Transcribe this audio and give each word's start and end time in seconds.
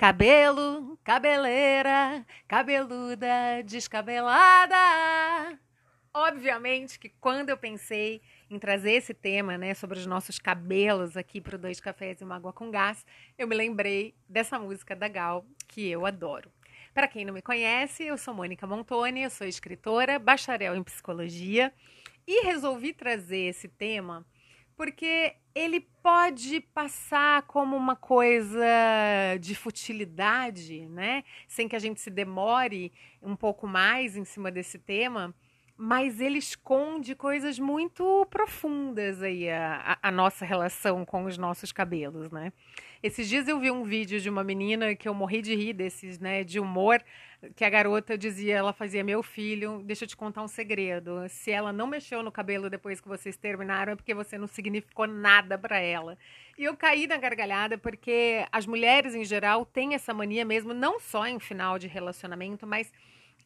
Cabelo, 0.00 0.98
cabeleira, 1.04 2.24
cabeluda, 2.48 3.62
descabelada. 3.66 4.74
Obviamente 6.14 6.98
que 6.98 7.10
quando 7.20 7.50
eu 7.50 7.58
pensei 7.58 8.22
em 8.48 8.58
trazer 8.58 8.92
esse 8.92 9.12
tema, 9.12 9.58
né, 9.58 9.74
sobre 9.74 9.98
os 9.98 10.06
nossos 10.06 10.38
cabelos 10.38 11.18
aqui 11.18 11.38
para 11.38 11.58
Dois 11.58 11.80
Cafés 11.80 12.18
e 12.18 12.24
uma 12.24 12.36
Água 12.36 12.50
com 12.50 12.70
Gás, 12.70 13.04
eu 13.36 13.46
me 13.46 13.54
lembrei 13.54 14.14
dessa 14.26 14.58
música 14.58 14.96
da 14.96 15.06
Gal, 15.06 15.44
que 15.68 15.90
eu 15.90 16.06
adoro. 16.06 16.50
Para 16.94 17.06
quem 17.06 17.26
não 17.26 17.34
me 17.34 17.42
conhece, 17.42 18.04
eu 18.04 18.16
sou 18.16 18.32
Mônica 18.32 18.66
Montoni, 18.66 19.24
eu 19.24 19.30
sou 19.30 19.46
escritora, 19.46 20.18
bacharel 20.18 20.76
em 20.76 20.82
psicologia 20.82 21.70
e 22.26 22.46
resolvi 22.46 22.94
trazer 22.94 23.48
esse 23.48 23.68
tema 23.68 24.24
porque 24.80 25.34
ele 25.54 25.86
pode 26.02 26.62
passar 26.72 27.42
como 27.42 27.76
uma 27.76 27.94
coisa 27.94 28.64
de 29.38 29.54
futilidade, 29.54 30.86
né? 30.86 31.22
Sem 31.46 31.68
que 31.68 31.76
a 31.76 31.78
gente 31.78 32.00
se 32.00 32.08
demore 32.08 32.90
um 33.20 33.36
pouco 33.36 33.66
mais 33.66 34.16
em 34.16 34.24
cima 34.24 34.50
desse 34.50 34.78
tema, 34.78 35.34
mas 35.76 36.18
ele 36.18 36.38
esconde 36.38 37.14
coisas 37.14 37.58
muito 37.58 38.26
profundas 38.30 39.22
aí, 39.22 39.50
a, 39.50 39.98
a 40.02 40.10
nossa 40.10 40.46
relação 40.46 41.04
com 41.04 41.24
os 41.24 41.36
nossos 41.36 41.72
cabelos, 41.72 42.30
né? 42.30 42.50
Esses 43.02 43.28
dias 43.28 43.48
eu 43.48 43.60
vi 43.60 43.70
um 43.70 43.84
vídeo 43.84 44.18
de 44.18 44.30
uma 44.30 44.42
menina 44.42 44.94
que 44.94 45.06
eu 45.06 45.12
morri 45.12 45.42
de 45.42 45.54
rir 45.54 45.74
desses, 45.74 46.18
né, 46.18 46.42
de 46.42 46.58
humor, 46.58 47.02
que 47.56 47.64
a 47.64 47.70
garota 47.70 48.18
dizia, 48.18 48.56
ela 48.56 48.72
fazia, 48.72 49.02
meu 49.02 49.22
filho, 49.22 49.82
deixa 49.84 50.04
eu 50.04 50.08
te 50.08 50.16
contar 50.16 50.42
um 50.42 50.48
segredo. 50.48 51.26
Se 51.28 51.50
ela 51.50 51.72
não 51.72 51.86
mexeu 51.86 52.22
no 52.22 52.30
cabelo 52.30 52.68
depois 52.68 53.00
que 53.00 53.08
vocês 53.08 53.36
terminaram, 53.36 53.92
é 53.92 53.96
porque 53.96 54.14
você 54.14 54.36
não 54.36 54.46
significou 54.46 55.06
nada 55.06 55.56
para 55.56 55.78
ela. 55.78 56.18
E 56.58 56.64
eu 56.64 56.76
caí 56.76 57.06
na 57.06 57.16
gargalhada 57.16 57.78
porque 57.78 58.44
as 58.52 58.66
mulheres 58.66 59.14
em 59.14 59.24
geral 59.24 59.64
têm 59.64 59.94
essa 59.94 60.12
mania 60.12 60.44
mesmo, 60.44 60.74
não 60.74 61.00
só 61.00 61.26
em 61.26 61.38
final 61.38 61.78
de 61.78 61.86
relacionamento, 61.86 62.66
mas 62.66 62.92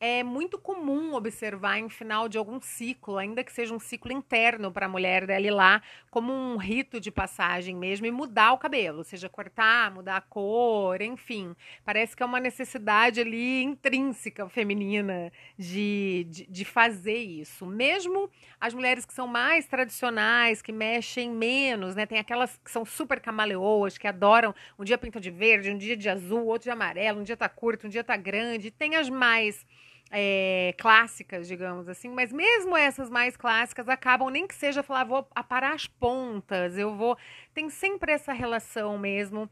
é 0.00 0.22
muito 0.22 0.58
comum 0.58 1.14
observar 1.14 1.78
em 1.78 1.88
final 1.88 2.28
de 2.28 2.38
algum 2.38 2.60
ciclo, 2.60 3.18
ainda 3.18 3.42
que 3.42 3.52
seja 3.52 3.74
um 3.74 3.78
ciclo 3.78 4.12
interno 4.12 4.70
para 4.70 4.86
a 4.86 4.88
mulher 4.88 5.26
dela 5.26 5.46
ir 5.46 5.50
lá, 5.50 5.82
como 6.10 6.32
um 6.32 6.56
rito 6.56 7.00
de 7.00 7.10
passagem 7.10 7.74
mesmo, 7.74 8.06
e 8.06 8.10
mudar 8.10 8.52
o 8.52 8.58
cabelo, 8.58 9.04
seja 9.04 9.28
cortar, 9.28 9.90
mudar 9.90 10.16
a 10.16 10.20
cor, 10.20 11.00
enfim. 11.00 11.54
Parece 11.84 12.16
que 12.16 12.22
é 12.22 12.26
uma 12.26 12.40
necessidade 12.40 13.20
ali 13.20 13.62
intrínseca 13.62 14.48
feminina 14.48 15.32
de, 15.58 16.26
de, 16.28 16.46
de 16.46 16.64
fazer 16.64 17.18
isso. 17.18 17.66
Mesmo 17.66 18.30
as 18.60 18.74
mulheres 18.74 19.04
que 19.04 19.14
são 19.14 19.26
mais 19.26 19.66
tradicionais, 19.66 20.62
que 20.62 20.72
mexem 20.72 21.30
menos, 21.30 21.94
né? 21.94 22.06
Tem 22.06 22.18
aquelas 22.18 22.56
que 22.56 22.70
são 22.70 22.84
super 22.84 23.20
camaleoas, 23.20 23.98
que 23.98 24.06
adoram 24.06 24.54
um 24.78 24.84
dia 24.84 24.98
pintam 24.98 25.20
de 25.20 25.30
verde, 25.30 25.70
um 25.70 25.78
dia 25.78 25.96
de 25.96 26.08
azul, 26.08 26.46
outro 26.46 26.64
de 26.64 26.70
amarelo, 26.70 27.20
um 27.20 27.24
dia 27.24 27.36
tá 27.36 27.48
curto, 27.48 27.86
um 27.86 27.90
dia 27.90 28.04
tá 28.04 28.16
grande. 28.16 28.70
Tem 28.70 28.96
as 28.96 29.08
mais 29.08 29.66
é, 30.10 30.74
clássicas, 30.78 31.48
digamos 31.48 31.88
assim, 31.88 32.08
mas 32.08 32.32
mesmo 32.32 32.76
essas 32.76 33.10
mais 33.10 33.36
clássicas 33.36 33.88
acabam, 33.88 34.30
nem 34.30 34.46
que 34.46 34.54
seja 34.54 34.82
falar, 34.82 35.04
vou 35.04 35.26
aparar 35.34 35.74
as 35.74 35.86
pontas, 35.86 36.76
eu 36.78 36.94
vou. 36.94 37.16
Tem 37.52 37.68
sempre 37.70 38.12
essa 38.12 38.32
relação 38.32 38.98
mesmo 38.98 39.50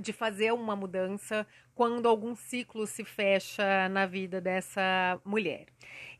de 0.00 0.12
fazer 0.12 0.52
uma 0.52 0.74
mudança 0.74 1.46
quando 1.74 2.06
algum 2.06 2.34
ciclo 2.34 2.86
se 2.86 3.04
fecha 3.04 3.88
na 3.88 4.06
vida 4.06 4.40
dessa 4.40 5.20
mulher. 5.24 5.66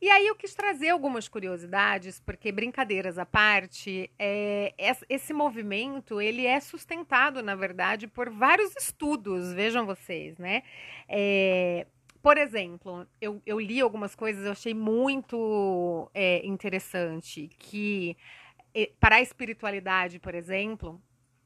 E 0.00 0.10
aí 0.10 0.26
eu 0.26 0.34
quis 0.34 0.54
trazer 0.54 0.90
algumas 0.90 1.28
curiosidades, 1.28 2.18
porque 2.20 2.50
brincadeiras 2.50 3.18
à 3.18 3.26
parte, 3.26 4.10
é, 4.18 4.74
esse 5.08 5.32
movimento 5.32 6.20
ele 6.20 6.46
é 6.46 6.58
sustentado, 6.60 7.42
na 7.42 7.54
verdade, 7.54 8.06
por 8.06 8.28
vários 8.30 8.74
estudos, 8.76 9.52
vejam 9.52 9.86
vocês, 9.86 10.36
né? 10.38 10.62
É, 11.08 11.86
por 12.22 12.38
exemplo, 12.38 13.06
eu, 13.20 13.42
eu 13.44 13.58
li 13.58 13.80
algumas 13.80 14.14
coisas, 14.14 14.44
eu 14.44 14.52
achei 14.52 14.74
muito 14.74 16.10
é, 16.14 16.46
interessante 16.46 17.48
que 17.58 18.16
para 18.98 19.16
a 19.16 19.20
espiritualidade, 19.20 20.18
por 20.18 20.34
exemplo, 20.34 21.00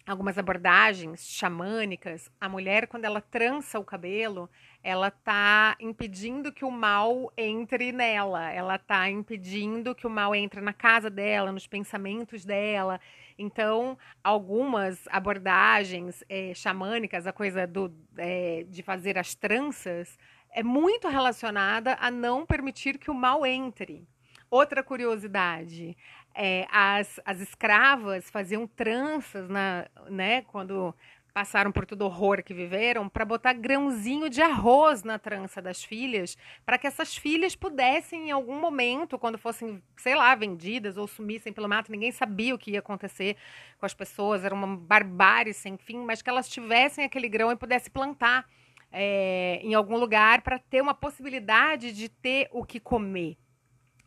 algumas 0.06 0.38
abordagens 0.38 1.26
xamânicas, 1.26 2.30
a 2.40 2.48
mulher, 2.48 2.86
quando 2.86 3.04
ela 3.04 3.20
trança 3.20 3.78
o 3.78 3.84
cabelo, 3.84 4.48
ela 4.82 5.08
está 5.08 5.76
impedindo 5.80 6.52
que 6.52 6.64
o 6.64 6.70
mal 6.70 7.32
entre 7.36 7.90
nela, 7.90 8.48
ela 8.52 8.76
está 8.76 9.10
impedindo 9.10 9.96
que 9.96 10.06
o 10.06 10.10
mal 10.10 10.32
entre 10.32 10.60
na 10.60 10.72
casa 10.72 11.10
dela, 11.10 11.50
nos 11.50 11.66
pensamentos 11.66 12.44
dela. 12.44 13.00
Então, 13.36 13.98
algumas 14.22 15.08
abordagens 15.08 16.22
é, 16.28 16.54
xamânicas, 16.54 17.26
a 17.26 17.32
coisa 17.32 17.66
do, 17.66 17.92
é, 18.16 18.64
de 18.68 18.82
fazer 18.84 19.18
as 19.18 19.34
tranças, 19.34 20.16
é 20.56 20.62
muito 20.62 21.06
relacionada 21.06 21.98
a 22.00 22.10
não 22.10 22.46
permitir 22.46 22.96
que 22.96 23.10
o 23.10 23.14
mal 23.14 23.44
entre. 23.44 24.08
Outra 24.50 24.82
curiosidade, 24.82 25.94
é, 26.34 26.66
as, 26.72 27.20
as 27.26 27.40
escravas 27.40 28.30
faziam 28.30 28.66
tranças, 28.66 29.50
na, 29.50 29.86
né, 30.08 30.40
quando 30.42 30.94
passaram 31.34 31.70
por 31.70 31.84
todo 31.84 32.00
o 32.00 32.04
horror 32.06 32.42
que 32.42 32.54
viveram, 32.54 33.06
para 33.06 33.22
botar 33.22 33.52
grãozinho 33.52 34.30
de 34.30 34.40
arroz 34.40 35.02
na 35.02 35.18
trança 35.18 35.60
das 35.60 35.84
filhas, 35.84 36.38
para 36.64 36.78
que 36.78 36.86
essas 36.86 37.14
filhas 37.14 37.54
pudessem, 37.54 38.28
em 38.28 38.30
algum 38.30 38.58
momento, 38.58 39.18
quando 39.18 39.36
fossem, 39.36 39.82
sei 39.98 40.14
lá, 40.14 40.34
vendidas 40.34 40.96
ou 40.96 41.06
sumissem 41.06 41.52
pelo 41.52 41.68
mato, 41.68 41.92
ninguém 41.92 42.12
sabia 42.12 42.54
o 42.54 42.58
que 42.58 42.70
ia 42.70 42.78
acontecer 42.78 43.36
com 43.78 43.84
as 43.84 43.92
pessoas, 43.92 44.42
era 44.42 44.54
uma 44.54 44.74
barbárie 44.74 45.52
sem 45.52 45.76
fim, 45.76 45.98
mas 45.98 46.22
que 46.22 46.30
elas 46.30 46.48
tivessem 46.48 47.04
aquele 47.04 47.28
grão 47.28 47.52
e 47.52 47.56
pudessem 47.56 47.92
plantar 47.92 48.48
é, 48.92 49.60
em 49.62 49.74
algum 49.74 49.96
lugar 49.96 50.42
para 50.42 50.58
ter 50.58 50.80
uma 50.80 50.94
possibilidade 50.94 51.92
de 51.92 52.08
ter 52.08 52.48
o 52.52 52.64
que 52.64 52.80
comer. 52.80 53.36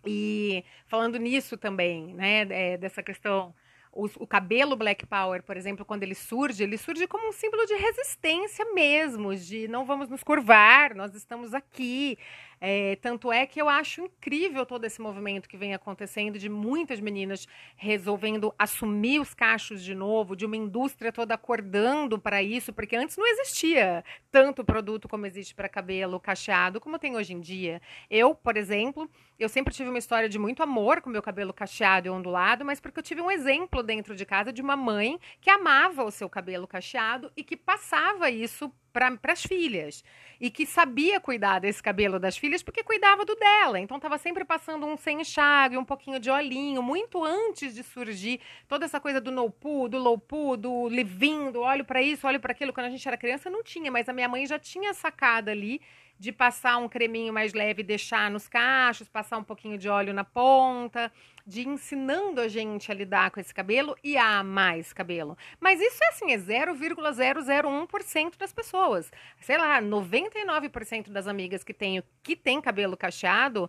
E 0.06 0.64
falando 0.88 1.18
nisso 1.18 1.58
também, 1.58 2.14
né, 2.14 2.48
é, 2.50 2.78
dessa 2.78 3.04
questão 3.04 3.54
o, 3.92 4.06
o, 4.20 4.28
cabelo 4.28 4.76
Black 4.76 5.06
Power, 5.06 5.44
por 5.44 5.58
exemplo, 5.58 5.84
quando 5.84 6.04
ele 6.04 6.16
surge, 6.16 6.64
ele 6.64 6.78
surge 6.78 7.08
como 7.08 7.28
um 7.28 7.32
símbolo 7.32 7.66
de 7.66 7.74
resistência 7.74 8.66
mesmo, 8.74 9.36
de 9.36 9.68
não 9.68 9.86
vamos 9.86 10.10
nos 10.10 10.24
curvar, 10.24 10.96
nós 10.96 11.14
estamos 11.16 11.54
aqui. 11.54 12.18
É, 12.62 12.98
tanto 12.98 13.32
é 13.32 13.46
que 13.46 13.62
eu 13.62 13.70
acho 13.70 14.02
incrível 14.02 14.66
todo 14.66 14.84
esse 14.86 15.02
movimento 15.02 15.48
que 15.48 15.58
vem 15.58 15.74
acontecendo 15.74 16.38
de 16.38 16.50
muitas 16.50 17.00
meninas 17.00 17.48
resolvendo 17.76 18.54
assumir 18.58 19.20
os 19.20 19.34
cachos 19.34 19.82
de 19.82 19.96
novo, 19.96 20.36
de 20.36 20.46
uma 20.46 20.58
indústria 20.58 21.12
toda 21.12 21.34
acordando 21.34 22.20
para 22.20 22.44
isso, 22.44 22.74
porque 22.74 22.96
antes 22.96 23.16
não 23.16 23.26
existia 23.26 24.04
tanto 24.32 24.64
produto 24.64 25.08
como 25.08 25.26
existe 25.26 25.56
para 25.56 25.70
cabelo 25.70 26.20
cacheado 26.20 26.82
como 26.82 27.00
tem 27.00 27.16
hoje 27.16 27.34
em 27.34 27.40
dia. 27.40 27.82
Eu, 28.10 28.36
por 28.36 28.58
exemplo, 28.58 29.10
eu 29.40 29.48
sempre 29.48 29.74
tive 29.74 29.90
uma 29.90 29.98
história 29.98 30.28
de 30.28 30.38
muito 30.38 30.62
amor 30.62 31.02
com 31.02 31.10
meu 31.10 31.22
cabelo 31.22 31.54
cacheado 31.54 32.08
e 32.08 32.10
ondulado, 32.10 32.66
mas 32.66 32.80
porque 32.80 33.00
eu 33.00 33.04
tive 33.04 33.22
um 33.22 33.32
exemplo 33.32 33.82
dentro 33.82 34.16
de 34.16 34.26
casa 34.26 34.52
de 34.52 34.62
uma 34.62 34.76
mãe 34.76 35.18
que 35.40 35.50
amava 35.50 36.04
o 36.04 36.12
seu 36.12 36.30
cabelo 36.30 36.68
cacheado 36.68 37.32
e 37.38 37.44
que 37.44 37.56
passava 37.56 38.30
isso 38.30 38.70
para 38.92 39.18
as 39.28 39.44
filhas 39.44 40.04
e 40.42 40.50
que 40.50 40.66
sabia 40.66 41.20
cuidar 41.20 41.60
desse 41.60 41.84
cabelo 41.84 42.20
das 42.20 42.38
filhas 42.38 42.64
porque 42.64 42.84
cuidava 42.84 43.24
do 43.24 43.36
dela. 43.36 43.80
Então 43.80 43.98
estava 43.98 44.18
sempre 44.18 44.44
passando 44.44 44.86
um 44.86 44.98
sem 44.98 45.22
enxágue, 45.22 45.78
um 45.78 45.86
pouquinho 45.86 46.20
de 46.20 46.30
olhinho, 46.30 46.82
muito 46.82 47.24
antes 47.24 47.76
de 47.76 47.84
surgir 47.84 48.40
toda 48.68 48.86
essa 48.86 49.00
coisa 49.00 49.22
do 49.22 49.32
no 49.32 49.50
poo, 49.50 49.88
do 49.88 49.98
low 49.98 50.18
poo, 50.18 50.58
do 50.58 50.88
leave 50.88 51.20
do 51.52 51.62
olho 51.62 51.84
para 51.84 52.02
isso, 52.02 52.26
olho 52.26 52.40
para 52.40 52.52
aquilo. 52.52 52.72
Quando 52.72 52.88
a 52.88 52.90
gente 52.90 53.06
era 53.08 53.18
criança 53.18 53.50
não 53.50 53.64
tinha, 53.64 53.92
mas 53.92 54.08
a 54.08 54.14
minha 54.14 54.28
mãe 54.28 54.46
já 54.46 54.58
tinha 54.58 54.94
sacado 54.94 55.50
ali 55.50 55.82
de 56.18 56.32
passar 56.34 56.78
um 56.78 56.90
creminho 56.90 57.34
mais 57.34 57.54
leve 57.54 57.82
deixar 57.82 58.30
nos 58.30 58.48
cachos, 58.48 59.08
passar 59.08 59.38
um 59.38 59.44
pouquinho 59.44 59.78
de 59.78 59.88
óleo 59.88 60.14
na 60.14 60.26
ponta, 60.26 61.12
de 61.50 61.68
ensinando 61.68 62.40
a 62.40 62.48
gente 62.48 62.92
a 62.92 62.96
lidar 62.96 63.32
com 63.32 63.40
esse 63.40 63.52
cabelo 63.52 63.96
e 64.04 64.16
a 64.16 64.44
esse 64.78 64.94
cabelo. 64.94 65.36
Mas 65.60 65.82
isso 65.82 66.04
é 66.04 66.08
assim, 66.10 66.32
é 66.32 66.38
0,001% 66.38 68.38
das 68.38 68.54
pessoas. 68.54 69.12
Sei 69.42 69.58
lá, 69.58 69.82
99% 69.82 71.10
das 71.10 71.26
amigas 71.26 71.64
que 71.64 71.74
tenho 71.74 72.04
que 72.22 72.36
tem 72.36 72.62
cabelo 72.62 72.96
cacheado 72.96 73.68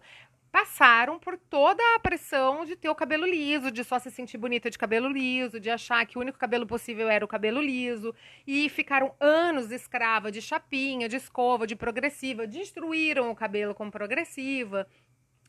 passaram 0.53 1.19
por 1.19 1.38
toda 1.38 1.82
a 1.94 2.00
pressão 2.00 2.65
de 2.65 2.77
ter 2.77 2.91
o 2.91 2.94
cabelo 2.94 3.25
liso, 3.25 3.71
de 3.71 3.83
só 3.83 3.99
se 3.99 4.11
sentir 4.11 4.37
bonita 4.37 4.69
de 4.69 4.76
cabelo 4.76 5.09
liso, 5.09 5.61
de 5.61 5.71
achar 5.71 6.05
que 6.05 6.19
o 6.19 6.21
único 6.21 6.38
cabelo 6.38 6.67
possível 6.67 7.09
era 7.09 7.25
o 7.25 7.29
cabelo 7.29 7.62
liso, 7.62 8.15
e 8.47 8.69
ficaram 8.69 9.15
anos 9.21 9.71
escrava 9.71 10.31
de 10.31 10.43
chapinha, 10.43 11.09
de 11.09 11.17
escova, 11.17 11.67
de 11.67 11.76
progressiva, 11.76 12.47
destruíram 12.47 13.31
o 13.31 13.35
cabelo 13.35 13.75
com 13.75 13.91
progressiva. 13.91 14.87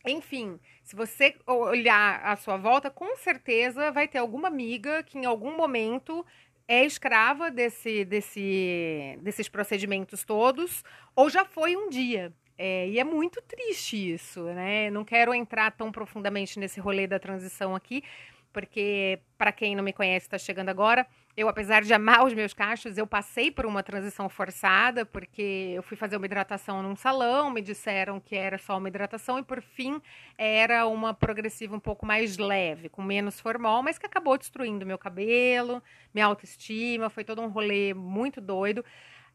Enfim, 0.06 0.60
se 0.84 0.96
você 0.96 1.36
olhar 1.46 2.22
à 2.24 2.36
sua 2.36 2.58
volta, 2.58 2.90
com 2.90 3.16
certeza 3.18 3.92
vai 3.92 4.08
ter 4.08 4.18
alguma 4.18 4.48
amiga 4.48 5.04
que 5.04 5.18
em 5.18 5.26
algum 5.26 5.56
momento 5.56 6.26
é 6.68 6.86
escrava 6.86 7.52
desse, 7.52 8.06
desse, 8.06 9.18
desses 9.22 9.50
procedimentos 9.50 10.24
todos, 10.24 10.84
ou 11.16 11.30
já 11.30 11.44
foi 11.46 11.76
um 11.76 11.90
dia. 11.90 12.34
É, 12.58 12.88
e 12.88 13.00
é 13.00 13.04
muito 13.04 13.42
triste 13.42 14.14
isso, 14.14 14.44
né? 14.44 14.90
Não 14.92 15.04
quero 15.04 15.34
entrar 15.34 15.72
tão 15.72 15.92
profundamente 15.92 16.60
nesse 16.60 16.80
rolê 16.80 17.08
da 17.08 17.18
transição 17.18 17.76
aqui, 17.76 18.04
porque 18.52 19.20
para 19.38 19.52
quem 19.52 19.76
não 19.76 19.84
me 19.84 19.94
conhece, 19.94 20.26
está 20.26 20.38
chegando 20.38 20.70
agora, 20.70 21.06
eu, 21.36 21.48
apesar 21.48 21.82
de 21.82 21.94
amar 21.94 22.26
os 22.26 22.34
meus 22.34 22.54
cachos, 22.54 22.98
eu 22.98 23.08
passei 23.08 23.50
por 23.50 23.66
uma 23.66 23.82
transição 23.82 24.28
forçada, 24.28 25.06
porque 25.06 25.72
eu 25.74 25.82
fui 25.82 25.96
fazer 25.96 26.18
uma 26.18 26.26
hidratação 26.26 26.84
num 26.84 26.96
salão, 26.96 27.50
me 27.50 27.62
disseram 27.62 28.20
que 28.20 28.36
era 28.36 28.58
só 28.58 28.78
uma 28.78 28.90
hidratação, 28.90 29.40
e 29.40 29.44
por 29.44 29.62
fim 29.62 30.02
era 30.38 30.86
uma 30.86 31.14
progressiva 31.14 31.76
um 31.76 31.80
pouco 31.80 32.06
mais 32.06 32.38
leve, 32.38 32.90
com 32.90 33.02
menos 33.02 33.40
formol, 33.40 33.82
mas 33.82 33.98
que 33.98 34.06
acabou 34.06 34.38
destruindo 34.38 34.86
meu 34.86 34.98
cabelo, 34.98 35.82
minha 36.14 36.26
autoestima, 36.26 37.10
foi 37.10 37.24
todo 37.24 37.42
um 37.42 37.48
rolê 37.48 37.94
muito 37.94 38.42
doido, 38.42 38.84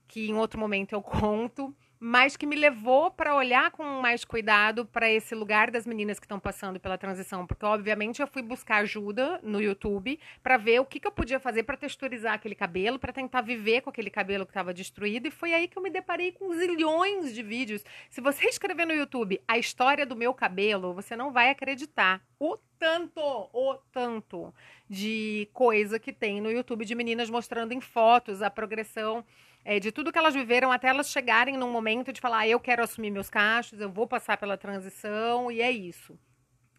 que 0.06 0.28
em 0.28 0.34
outro 0.34 0.60
momento 0.60 0.92
eu 0.92 1.00
conto 1.02 1.74
mas 1.98 2.36
que 2.36 2.46
me 2.46 2.56
levou 2.56 3.10
para 3.10 3.34
olhar 3.34 3.70
com 3.70 3.82
mais 4.00 4.24
cuidado 4.24 4.84
para 4.84 5.10
esse 5.10 5.34
lugar 5.34 5.70
das 5.70 5.86
meninas 5.86 6.18
que 6.18 6.26
estão 6.26 6.38
passando 6.38 6.78
pela 6.78 6.98
transição, 6.98 7.46
porque 7.46 7.64
obviamente 7.64 8.20
eu 8.20 8.26
fui 8.26 8.42
buscar 8.42 8.78
ajuda 8.78 9.40
no 9.42 9.60
YouTube 9.60 10.18
para 10.42 10.56
ver 10.56 10.80
o 10.80 10.84
que, 10.84 11.00
que 11.00 11.06
eu 11.06 11.12
podia 11.12 11.40
fazer 11.40 11.62
para 11.62 11.76
texturizar 11.76 12.34
aquele 12.34 12.54
cabelo, 12.54 12.98
para 12.98 13.12
tentar 13.12 13.40
viver 13.40 13.80
com 13.80 13.90
aquele 13.90 14.10
cabelo 14.10 14.44
que 14.44 14.50
estava 14.50 14.74
destruído, 14.74 15.28
e 15.28 15.30
foi 15.30 15.54
aí 15.54 15.68
que 15.68 15.78
eu 15.78 15.82
me 15.82 15.90
deparei 15.90 16.32
com 16.32 16.52
zilhões 16.52 17.34
de 17.34 17.42
vídeos. 17.42 17.84
Se 18.10 18.20
você 18.20 18.46
escrever 18.46 18.86
no 18.86 18.94
YouTube 18.94 19.40
a 19.48 19.58
história 19.58 20.04
do 20.04 20.16
meu 20.16 20.34
cabelo, 20.34 20.92
você 20.92 21.16
não 21.16 21.32
vai 21.32 21.50
acreditar 21.50 22.22
o 22.38 22.58
tanto, 22.78 23.20
o 23.20 23.74
tanto 23.90 24.54
de 24.88 25.48
coisa 25.52 25.98
que 25.98 26.12
tem 26.12 26.40
no 26.40 26.50
YouTube 26.50 26.84
de 26.84 26.94
meninas 26.94 27.30
mostrando 27.30 27.72
em 27.72 27.80
fotos 27.80 28.42
a 28.42 28.50
progressão 28.50 29.24
é, 29.68 29.80
de 29.80 29.90
tudo 29.90 30.12
que 30.12 30.18
elas 30.18 30.32
viveram 30.32 30.70
até 30.70 30.86
elas 30.86 31.10
chegarem 31.10 31.56
num 31.56 31.72
momento 31.72 32.12
de 32.12 32.20
falar, 32.20 32.38
ah, 32.38 32.48
eu 32.48 32.60
quero 32.60 32.84
assumir 32.84 33.10
meus 33.10 33.28
cachos, 33.28 33.80
eu 33.80 33.90
vou 33.90 34.06
passar 34.06 34.36
pela 34.36 34.56
transição 34.56 35.50
e 35.50 35.60
é 35.60 35.72
isso. 35.72 36.16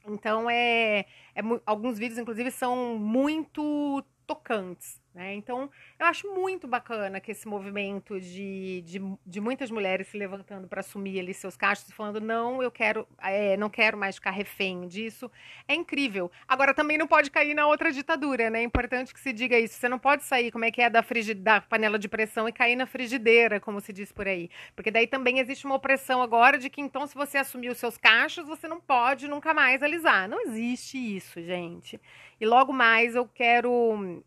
Então, 0.07 0.50
é, 0.50 1.00
é 1.36 1.42
alguns 1.66 2.00
vídeos, 2.00 2.18
inclusive, 2.18 2.50
são 2.50 2.98
muito 2.98 4.01
tocantes. 4.25 5.01
Né? 5.18 5.34
Então, 5.34 5.68
eu 5.98 6.06
acho 6.06 6.31
muito 6.31 6.68
bacana 6.68 7.19
que 7.19 7.31
esse 7.31 7.48
movimento 7.48 8.22
de, 8.22 8.84
de, 8.86 9.02
de 9.25 9.42
muitas 9.42 9.72
mulheres 9.72 10.10
se 10.10 10.16
levantando 10.16 10.68
para 10.68 10.81
assumir 10.81 11.19
ali 11.19 11.34
seus 11.34 11.58
cachos 11.58 11.90
e 11.90 11.92
falando, 11.92 12.22
não, 12.22 12.62
eu 12.62 12.69
quero, 12.69 13.08
é, 13.24 13.58
não 13.58 13.68
quero 13.68 13.98
mais 13.98 14.18
ficar 14.18 14.30
refém 14.30 14.88
disso, 14.88 15.31
é 15.68 15.74
incrível. 15.74 16.31
Agora, 16.48 16.72
também 16.72 17.00
não 17.00 17.08
pode 17.08 17.31
cair 17.31 17.56
na 17.56 17.66
outra 17.66 17.92
ditadura, 17.92 18.52
né? 18.52 18.60
É 18.60 18.64
importante 18.64 19.12
que 19.12 19.19
se 19.19 19.34
diga 19.34 19.58
isso. 19.58 19.74
Você 19.74 19.90
não 19.90 19.98
pode 19.98 20.24
sair, 20.24 20.52
como 20.52 20.66
é 20.66 20.69
que 20.69 20.84
é, 20.84 20.88
da, 20.88 21.04
da 21.38 21.62
panela 21.62 21.98
de 21.98 22.08
pressão 22.08 22.48
e 22.48 22.52
cair 22.52 22.75
na 22.75 22.86
frigideira, 22.86 23.60
como 23.60 23.81
se 23.81 23.92
diz 23.92 24.12
por 24.12 24.28
aí. 24.28 24.52
Porque 24.75 24.92
daí 24.92 25.08
também 25.08 25.40
existe 25.40 25.66
uma 25.66 25.74
opressão 25.74 26.22
agora 26.22 26.60
de 26.60 26.70
que, 26.70 26.80
então, 26.80 27.08
se 27.08 27.16
você 27.16 27.40
assumir 27.40 27.70
os 27.70 27.80
seus 27.80 27.98
cachos, 27.98 28.46
você 28.46 28.68
não 28.68 28.80
pode 28.80 29.28
nunca 29.28 29.52
mais 29.52 29.81
alisar. 29.81 30.30
Não 30.30 30.42
existe 30.42 30.96
isso, 30.96 31.42
gente. 31.42 32.00
E 32.40 32.46
logo 32.46 32.72
mais 32.72 33.16
eu 33.16 33.28
quero 33.28 34.22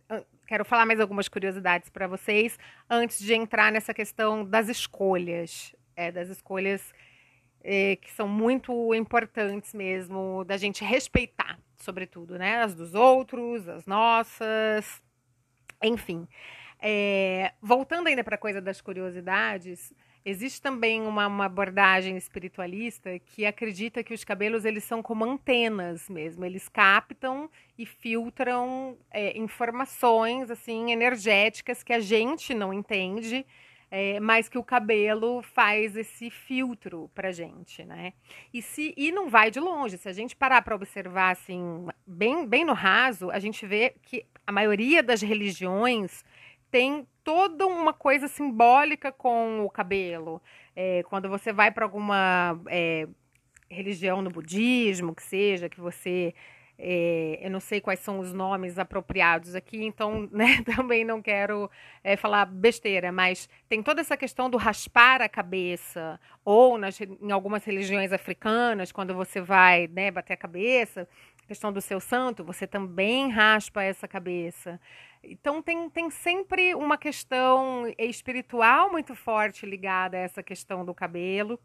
quero 0.51 0.65
falar 0.65 0.85
mais 0.85 0.99
algumas 0.99 1.29
curiosidades 1.29 1.89
para 1.89 2.09
vocês 2.09 2.59
antes 2.91 3.21
de 3.21 3.33
entrar 3.33 3.71
nessa 3.71 3.95
questão 3.95 4.45
das 4.45 4.69
escolhas, 4.69 5.77
é, 5.95 6.11
das 6.11 6.29
escolhas 6.29 6.93
é, 7.63 7.95
que 7.95 8.11
são 8.11 8.27
muito 8.27 8.93
importantes 8.93 9.73
mesmo 9.73 10.43
da 10.45 10.57
gente 10.57 10.85
respeitar, 10.85 11.57
sobretudo, 11.77 12.37
né, 12.37 12.65
as 12.65 12.75
dos 12.75 12.97
outros, 12.97 13.69
as 13.69 13.87
nossas, 13.87 15.01
enfim. 15.81 16.27
É, 16.83 17.53
voltando 17.63 18.09
ainda 18.09 18.25
para 18.25 18.35
a 18.35 18.39
coisa 18.39 18.61
das 18.61 18.81
curiosidades, 18.81 19.95
Existe 20.25 20.61
também 20.61 21.01
uma, 21.01 21.27
uma, 21.27 21.47
abordagem 21.47 22.17
espiritualista 22.17 23.19
que 23.19 23.47
acredita 23.47 24.05
que 24.05 24.13
os 24.13 24.23
cabelos 24.23 24.67
eles 24.67 24.85
são 24.85 25.03
como 25.03 25.25
antenas 25.25 26.11
mesmo, 26.11 26.45
eles 26.45 26.69
captam 26.69 27.51
e 27.79 27.87
filtram 27.87 28.99
é, 29.11 29.37
informações 29.39 30.51
assim 30.51 30.91
energéticas 30.93 31.83
que 31.83 31.93
a 31.93 32.01
gente 32.01 32.53
não 32.53 32.71
entende, 32.71 33.47
é, 33.91 34.21
mas 34.21 34.47
que 34.47 34.59
o 34.59 34.63
cabelo 34.63 35.41
faz 35.41 35.97
esse 35.97 36.29
filtro 36.29 37.11
para 37.15 37.33
gente, 37.33 37.83
né? 37.83 38.13
E 38.53 38.61
se 38.61 38.93
e 38.99 39.11
não 39.11 39.29
vai 39.31 39.51
de 39.51 39.59
longe, 39.59 39.97
se 39.97 40.09
a 40.09 40.13
gente 40.13 40.37
parar 40.37 40.61
para 40.61 40.75
observar 40.75 41.31
assim 41.31 41.87
bem 42.07 42.47
bem 42.47 42.65
no 42.65 42.75
raso, 42.75 43.31
a 43.31 43.39
gente 43.39 43.67
vê 43.67 43.95
que 44.03 44.27
a 44.47 44.53
maioria 44.53 45.03
das 45.03 45.23
religiões 45.23 46.23
tem 46.71 47.07
toda 47.25 47.67
uma 47.67 47.93
coisa 47.93 48.29
simbólica 48.29 49.13
com 49.13 49.65
o 49.65 49.71
cabelo. 49.71 50.41
É, 50.75 51.03
quando 51.05 51.29
você 51.29 51.53
vai 51.53 51.71
para 51.71 51.85
alguma 51.85 52.61
é, 52.69 53.07
religião 53.71 54.23
no 54.23 54.31
budismo, 54.31 55.15
que 55.15 55.23
seja, 55.23 55.69
que 55.69 55.81
você. 55.81 56.35
É, 56.83 57.39
eu 57.43 57.51
não 57.51 57.61
sei 57.61 57.79
quais 57.79 58.01
são 58.01 58.21
os 58.21 58.33
nomes 58.33 58.79
apropriados 58.79 59.55
aqui, 59.55 59.85
então 59.85 60.27
né, 60.33 60.63
também 60.65 61.05
não 61.05 61.21
quero 61.21 61.71
é, 62.03 62.17
falar 62.17 62.47
besteira, 62.47 63.13
mas 63.13 63.51
tem 63.69 63.83
toda 63.83 64.01
essa 64.01 64.17
questão 64.17 64.49
do 64.49 64.57
raspar 64.57 65.21
a 65.21 65.29
cabeça, 65.29 66.19
ou 66.43 66.79
nas, 66.79 66.99
em 66.99 67.31
algumas 67.31 67.65
religiões 67.65 68.15
africanas, 68.15 68.93
quando 68.93 69.15
você 69.15 69.43
vai 69.43 69.89
né, 69.89 70.11
bater 70.11 70.33
a 70.33 70.39
cabeça, 70.39 71.07
questão 71.47 71.73
do 71.73 71.81
seu 71.81 72.01
santo, 72.01 72.45
você 72.45 72.65
também 72.65 73.29
raspa 73.29 73.83
essa 73.83 74.07
cabeça. 74.07 74.81
Então 75.23 75.63
tem, 75.63 75.89
tem 75.91 76.11
sempre 76.11 76.75
uma 76.75 76.97
questão 76.97 77.85
espiritual 77.99 78.91
muito 78.91 79.15
forte 79.15 79.67
ligada 79.67 80.17
a 80.17 80.21
essa 80.21 80.43
questão 80.43 80.85
do 80.85 80.95
cabelo. 80.95 81.59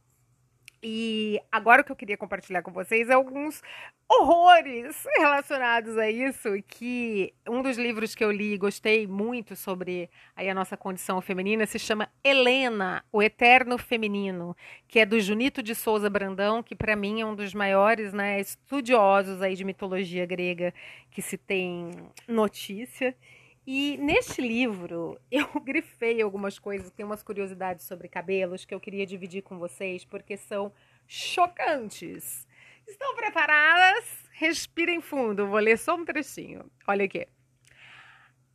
E 0.88 1.42
agora 1.52 1.81
o 1.81 1.84
que 1.84 1.92
eu 1.92 1.96
queria 1.96 2.16
compartilhar 2.16 2.62
com 2.62 2.72
vocês 2.72 3.10
é 3.10 3.13
alguns 3.13 3.60
horrores 4.07 5.04
relacionados 5.18 5.98
a 5.98 6.07
isso, 6.12 6.50
que 6.68 7.34
um 7.50 7.63
dos 7.63 7.75
livros 7.75 8.13
que 8.13 8.24
eu 8.24 8.31
li 8.31 8.54
e 8.54 8.57
gostei 8.57 9.07
muito 9.07 9.56
sobre 9.56 10.10
aí 10.36 10.48
a 10.48 10.54
nossa 10.54 10.78
condição 10.78 11.19
feminina 11.22 11.66
se 11.66 11.80
chama 11.80 12.07
Helena, 12.24 13.04
o 13.12 13.24
Eterno 13.24 13.80
Feminino, 13.80 14.56
que 14.88 15.00
é 15.00 15.07
do 15.07 15.19
Junito 15.19 15.63
de 15.63 15.74
Souza 15.74 16.07
Brandão, 16.07 16.62
que 16.62 16.75
para 16.75 16.96
mim 16.96 17.19
é 17.19 17.25
um 17.25 17.36
dos 17.36 17.56
maiores 17.56 18.13
né, 18.13 18.40
estudiosos 18.40 19.42
aí 19.42 19.56
de 19.56 19.63
mitologia 19.63 20.24
grega 20.28 20.72
que 21.10 21.22
se 21.22 21.36
tem 21.36 21.90
notícia. 22.28 23.16
E 23.65 23.97
neste 23.97 24.41
livro 24.41 25.19
eu 25.31 25.47
grifei 25.62 26.21
algumas 26.21 26.59
coisas, 26.59 26.91
tem 26.91 27.06
umas 27.06 27.23
curiosidades 27.23 27.85
sobre 27.85 28.07
cabelos 28.07 28.65
que 28.65 28.73
eu 28.73 28.79
queria 28.79 29.06
dividir 29.06 29.41
com 29.41 29.57
vocês, 29.57 30.06
porque 30.06 30.38
são 30.38 30.71
chocantes. 31.07 32.47
Estão 32.88 33.15
preparadas? 33.15 34.06
Respirem 34.31 35.01
fundo, 35.01 35.47
vou 35.47 35.59
ler 35.59 35.77
só 35.77 35.95
um 35.95 36.06
trechinho. 36.06 36.69
Olha 36.88 37.06
aqui. 37.06 37.27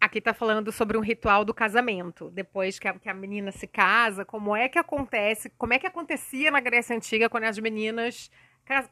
Aqui 0.01 0.19
está 0.19 0.33
falando 0.33 0.73
sobre 0.73 0.97
um 0.97 1.01
ritual 1.01 1.45
do 1.45 1.53
casamento. 1.53 2.31
Depois 2.31 2.79
que 2.79 2.89
a, 2.89 2.99
que 2.99 3.09
a 3.09 3.15
menina 3.15 3.51
se 3.53 3.67
casa, 3.67 4.25
como 4.25 4.57
é 4.57 4.69
que 4.69 4.79
acontece, 4.79 5.51
como 5.59 5.75
é 5.75 5.79
que 5.79 5.87
acontecia 5.87 6.51
na 6.51 6.61
Grécia 6.61 6.97
Antiga 6.97 7.29
quando 7.29 7.45
as 7.45 7.59
meninas 7.59 8.31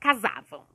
casavam. 0.01 0.67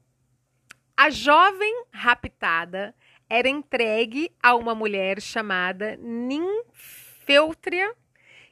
A 0.96 1.10
jovem 1.10 1.86
raptada 1.92 2.96
era 3.36 3.50
entregue 3.50 4.32
a 4.44 4.54
uma 4.54 4.76
mulher 4.76 5.20
chamada 5.20 5.98
Ninfeutria, 5.98 7.92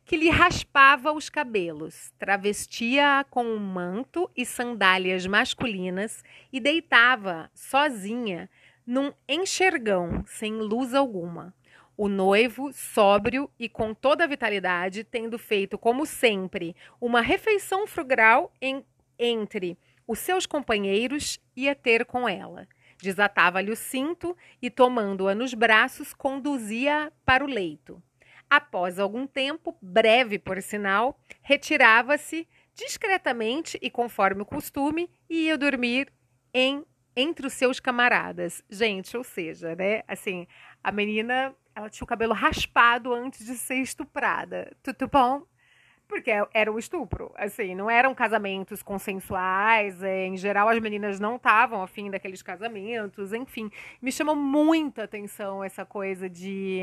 que 0.04 0.18
lhe 0.18 0.28
raspava 0.28 1.12
os 1.12 1.30
cabelos, 1.30 2.12
travestia-a 2.18 3.24
com 3.24 3.46
um 3.46 3.60
manto 3.60 4.28
e 4.36 4.44
sandálias 4.44 5.28
masculinas 5.28 6.24
e 6.52 6.60
deitava 6.60 7.52
sozinha 7.54 8.50
num 8.84 9.14
enxergão, 9.30 10.24
sem 10.26 10.54
luz 10.54 10.96
alguma. 10.96 11.54
O 11.96 12.10
noivo, 12.10 12.74
sóbrio 12.74 13.52
e 13.60 13.70
com 13.70 13.94
toda 13.94 14.24
a 14.24 14.28
vitalidade, 14.28 15.04
tendo 15.04 15.38
feito, 15.38 15.78
como 15.78 16.08
sempre, 16.08 16.76
uma 17.00 17.22
refeição 17.22 17.86
frugal 17.86 18.52
em, 18.60 18.84
entre 19.20 19.78
os 20.08 20.18
seus 20.18 20.48
companheiros, 20.48 21.40
ia 21.56 21.76
ter 21.76 22.04
com 22.04 22.28
ela. 22.28 22.68
Desatava-lhe 23.01 23.72
o 23.72 23.75
cinto 23.75 24.38
e, 24.62 24.70
tomando-a 24.70 25.34
nos 25.34 25.53
braços, 25.53 26.13
conduzia 26.13 27.12
para 27.25 27.43
o 27.43 27.48
leito. 27.48 28.01
Após 28.50 29.00
algum 29.00 29.25
tempo, 29.25 29.75
breve 29.81 30.38
por 30.38 30.62
sinal, 30.62 31.20
retirava-se 31.41 32.48
discretamente 32.75 33.79
e, 33.81 33.89
conforme 33.89 34.41
o 34.41 34.46
costume, 34.46 35.10
e 35.29 35.46
ia 35.46 35.58
dormir 35.58 36.12
em 36.53 36.86
entre 37.15 37.46
os 37.46 37.53
seus 37.53 37.79
camaradas. 37.79 38.63
Gente, 38.70 39.17
ou 39.17 39.24
seja, 39.24 39.75
né? 39.75 40.01
Assim, 40.08 40.48
a 40.84 40.91
menina, 40.91 41.53
ela 41.75 41.89
tinha 41.89 42.05
o 42.05 42.08
cabelo 42.08 42.34
raspado 42.34 43.13
antes 43.13 43.46
de 43.46 43.55
ser 43.55 43.75
estuprada. 43.75 44.72
Tudo 44.81 45.08
bom? 45.10 45.46
Porque 46.12 46.30
era 46.53 46.70
um 46.70 46.77
estupro, 46.77 47.32
assim, 47.38 47.74
não 47.74 47.89
eram 47.89 48.13
casamentos 48.13 48.84
consensuais, 48.84 50.03
é, 50.03 50.25
em 50.25 50.36
geral 50.36 50.68
as 50.68 50.77
meninas 50.77 51.22
não 51.22 51.38
estavam 51.38 51.82
afim 51.82 52.12
daqueles 52.12 52.41
casamentos, 52.41 53.32
enfim. 53.32 53.72
Me 54.01 54.12
chamou 54.12 54.36
muita 54.36 55.06
atenção 55.06 55.63
essa 55.63 55.86
coisa 55.86 56.30
de 56.30 56.82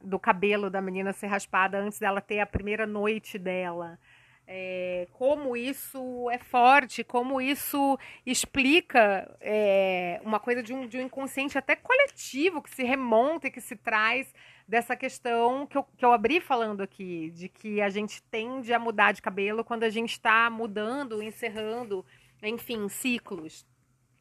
do 0.00 0.18
cabelo 0.18 0.70
da 0.70 0.80
menina 0.80 1.12
ser 1.12 1.26
raspada 1.26 1.78
antes 1.78 1.98
dela 1.98 2.22
ter 2.22 2.40
a 2.40 2.46
primeira 2.46 2.86
noite 2.86 3.38
dela. 3.38 3.98
é, 4.46 5.06
como 5.12 5.56
isso 5.56 6.28
é 6.30 6.38
forte, 6.38 7.04
como 7.04 7.40
isso 7.40 7.98
explica 8.26 9.34
é, 9.40 10.20
uma 10.24 10.40
coisa 10.40 10.62
de 10.62 10.74
um, 10.74 10.86
de 10.86 10.98
um 10.98 11.02
inconsciente 11.02 11.56
até 11.56 11.76
coletivo 11.76 12.60
que 12.62 12.70
se 12.70 12.82
remonta 12.82 13.46
e 13.46 13.50
que 13.50 13.60
se 13.60 13.76
traz 13.76 14.32
dessa 14.66 14.96
questão 14.96 15.66
que 15.66 15.76
eu, 15.76 15.84
que 15.96 16.04
eu 16.04 16.12
abri 16.12 16.40
falando 16.40 16.80
aqui, 16.80 17.30
de 17.30 17.48
que 17.48 17.80
a 17.80 17.88
gente 17.88 18.22
tende 18.24 18.72
a 18.72 18.78
mudar 18.78 19.12
de 19.12 19.22
cabelo 19.22 19.64
quando 19.64 19.84
a 19.84 19.90
gente 19.90 20.12
está 20.12 20.48
mudando, 20.50 21.22
encerrando, 21.22 22.04
enfim, 22.42 22.88
ciclos. 22.88 23.66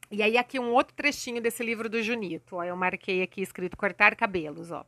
E 0.09 0.21
aí 0.21 0.37
aqui 0.37 0.59
um 0.59 0.71
outro 0.71 0.93
trechinho 0.93 1.41
desse 1.41 1.63
livro 1.63 1.89
do 1.89 2.01
Junito, 2.01 2.57
ó, 2.57 2.63
eu 2.63 2.75
marquei 2.75 3.21
aqui 3.21 3.41
escrito 3.41 3.77
cortar 3.77 4.15
cabelos, 4.15 4.71
ó. 4.71 4.85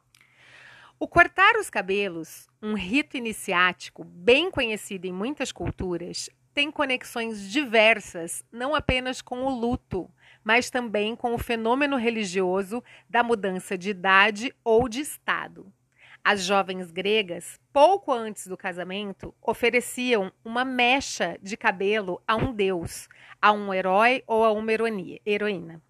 O 0.99 1.07
cortar 1.07 1.55
os 1.57 1.69
cabelos, 1.69 2.47
um 2.61 2.75
rito 2.75 3.17
iniciático 3.17 4.03
bem 4.03 4.51
conhecido 4.51 5.05
em 5.05 5.11
muitas 5.11 5.51
culturas, 5.51 6.29
tem 6.53 6.69
conexões 6.69 7.49
diversas, 7.49 8.45
não 8.51 8.75
apenas 8.75 9.21
com 9.21 9.43
o 9.43 9.49
luto, 9.49 10.09
mas 10.43 10.69
também 10.69 11.15
com 11.15 11.33
o 11.33 11.37
fenômeno 11.37 11.97
religioso 11.97 12.83
da 13.09 13.23
mudança 13.23 13.77
de 13.77 13.89
idade 13.89 14.53
ou 14.63 14.89
de 14.89 15.01
estado. 15.01 15.71
As 16.23 16.43
jovens 16.45 16.89
gregas, 16.89 17.59
pouco 17.73 18.11
antes 18.11 18.47
do 18.47 18.55
casamento, 18.55 19.35
ofereciam 19.41 20.31
uma 20.43 20.63
mecha 20.63 21.37
de 21.41 21.57
cabelo 21.57 22.21
a 22.25 22.35
um 22.35 22.53
deus, 22.53 23.09
a 23.41 23.51
um 23.51 23.73
herói 23.73 24.23
ou 24.25 24.45
a 24.45 24.51
uma 24.51 24.71
heroína. 25.25 25.81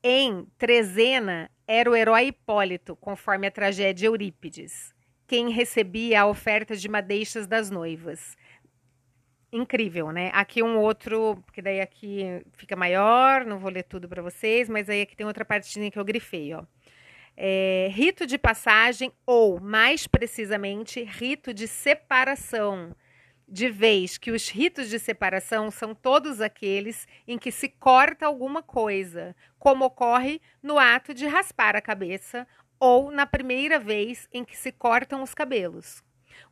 Em 0.00 0.46
Trezena, 0.56 1.50
era 1.66 1.90
o 1.90 1.96
herói 1.96 2.28
Hipólito, 2.28 2.94
conforme 2.94 3.48
a 3.48 3.50
tragédia 3.50 4.06
Eurípides, 4.06 4.94
quem 5.26 5.50
recebia 5.50 6.22
a 6.22 6.26
oferta 6.26 6.76
de 6.76 6.88
madeixas 6.88 7.48
das 7.48 7.68
noivas. 7.68 8.36
Incrível, 9.56 10.12
né? 10.12 10.30
Aqui 10.34 10.62
um 10.62 10.76
outro, 10.76 11.42
porque 11.46 11.62
daí 11.62 11.80
aqui 11.80 12.42
fica 12.52 12.76
maior, 12.76 13.46
não 13.46 13.58
vou 13.58 13.70
ler 13.70 13.84
tudo 13.84 14.06
para 14.06 14.20
vocês, 14.20 14.68
mas 14.68 14.86
aí 14.90 15.00
aqui 15.00 15.16
tem 15.16 15.26
outra 15.26 15.46
partezinha 15.46 15.90
que 15.90 15.98
eu 15.98 16.04
grifei, 16.04 16.52
ó. 16.52 16.62
É, 17.34 17.88
rito 17.90 18.26
de 18.26 18.36
passagem 18.36 19.10
ou, 19.24 19.58
mais 19.58 20.06
precisamente, 20.06 21.02
rito 21.02 21.54
de 21.54 21.66
separação 21.66 22.94
de 23.48 23.70
vez 23.70 24.18
que 24.18 24.30
os 24.30 24.48
ritos 24.50 24.90
de 24.90 24.98
separação 24.98 25.70
são 25.70 25.94
todos 25.94 26.40
aqueles 26.42 27.06
em 27.26 27.38
que 27.38 27.50
se 27.50 27.68
corta 27.68 28.26
alguma 28.26 28.62
coisa, 28.62 29.34
como 29.58 29.86
ocorre 29.86 30.40
no 30.62 30.78
ato 30.78 31.14
de 31.14 31.26
raspar 31.26 31.76
a 31.76 31.80
cabeça 31.80 32.46
ou 32.78 33.10
na 33.10 33.24
primeira 33.24 33.78
vez 33.78 34.28
em 34.32 34.44
que 34.44 34.56
se 34.56 34.70
cortam 34.70 35.22
os 35.22 35.32
cabelos. 35.32 36.02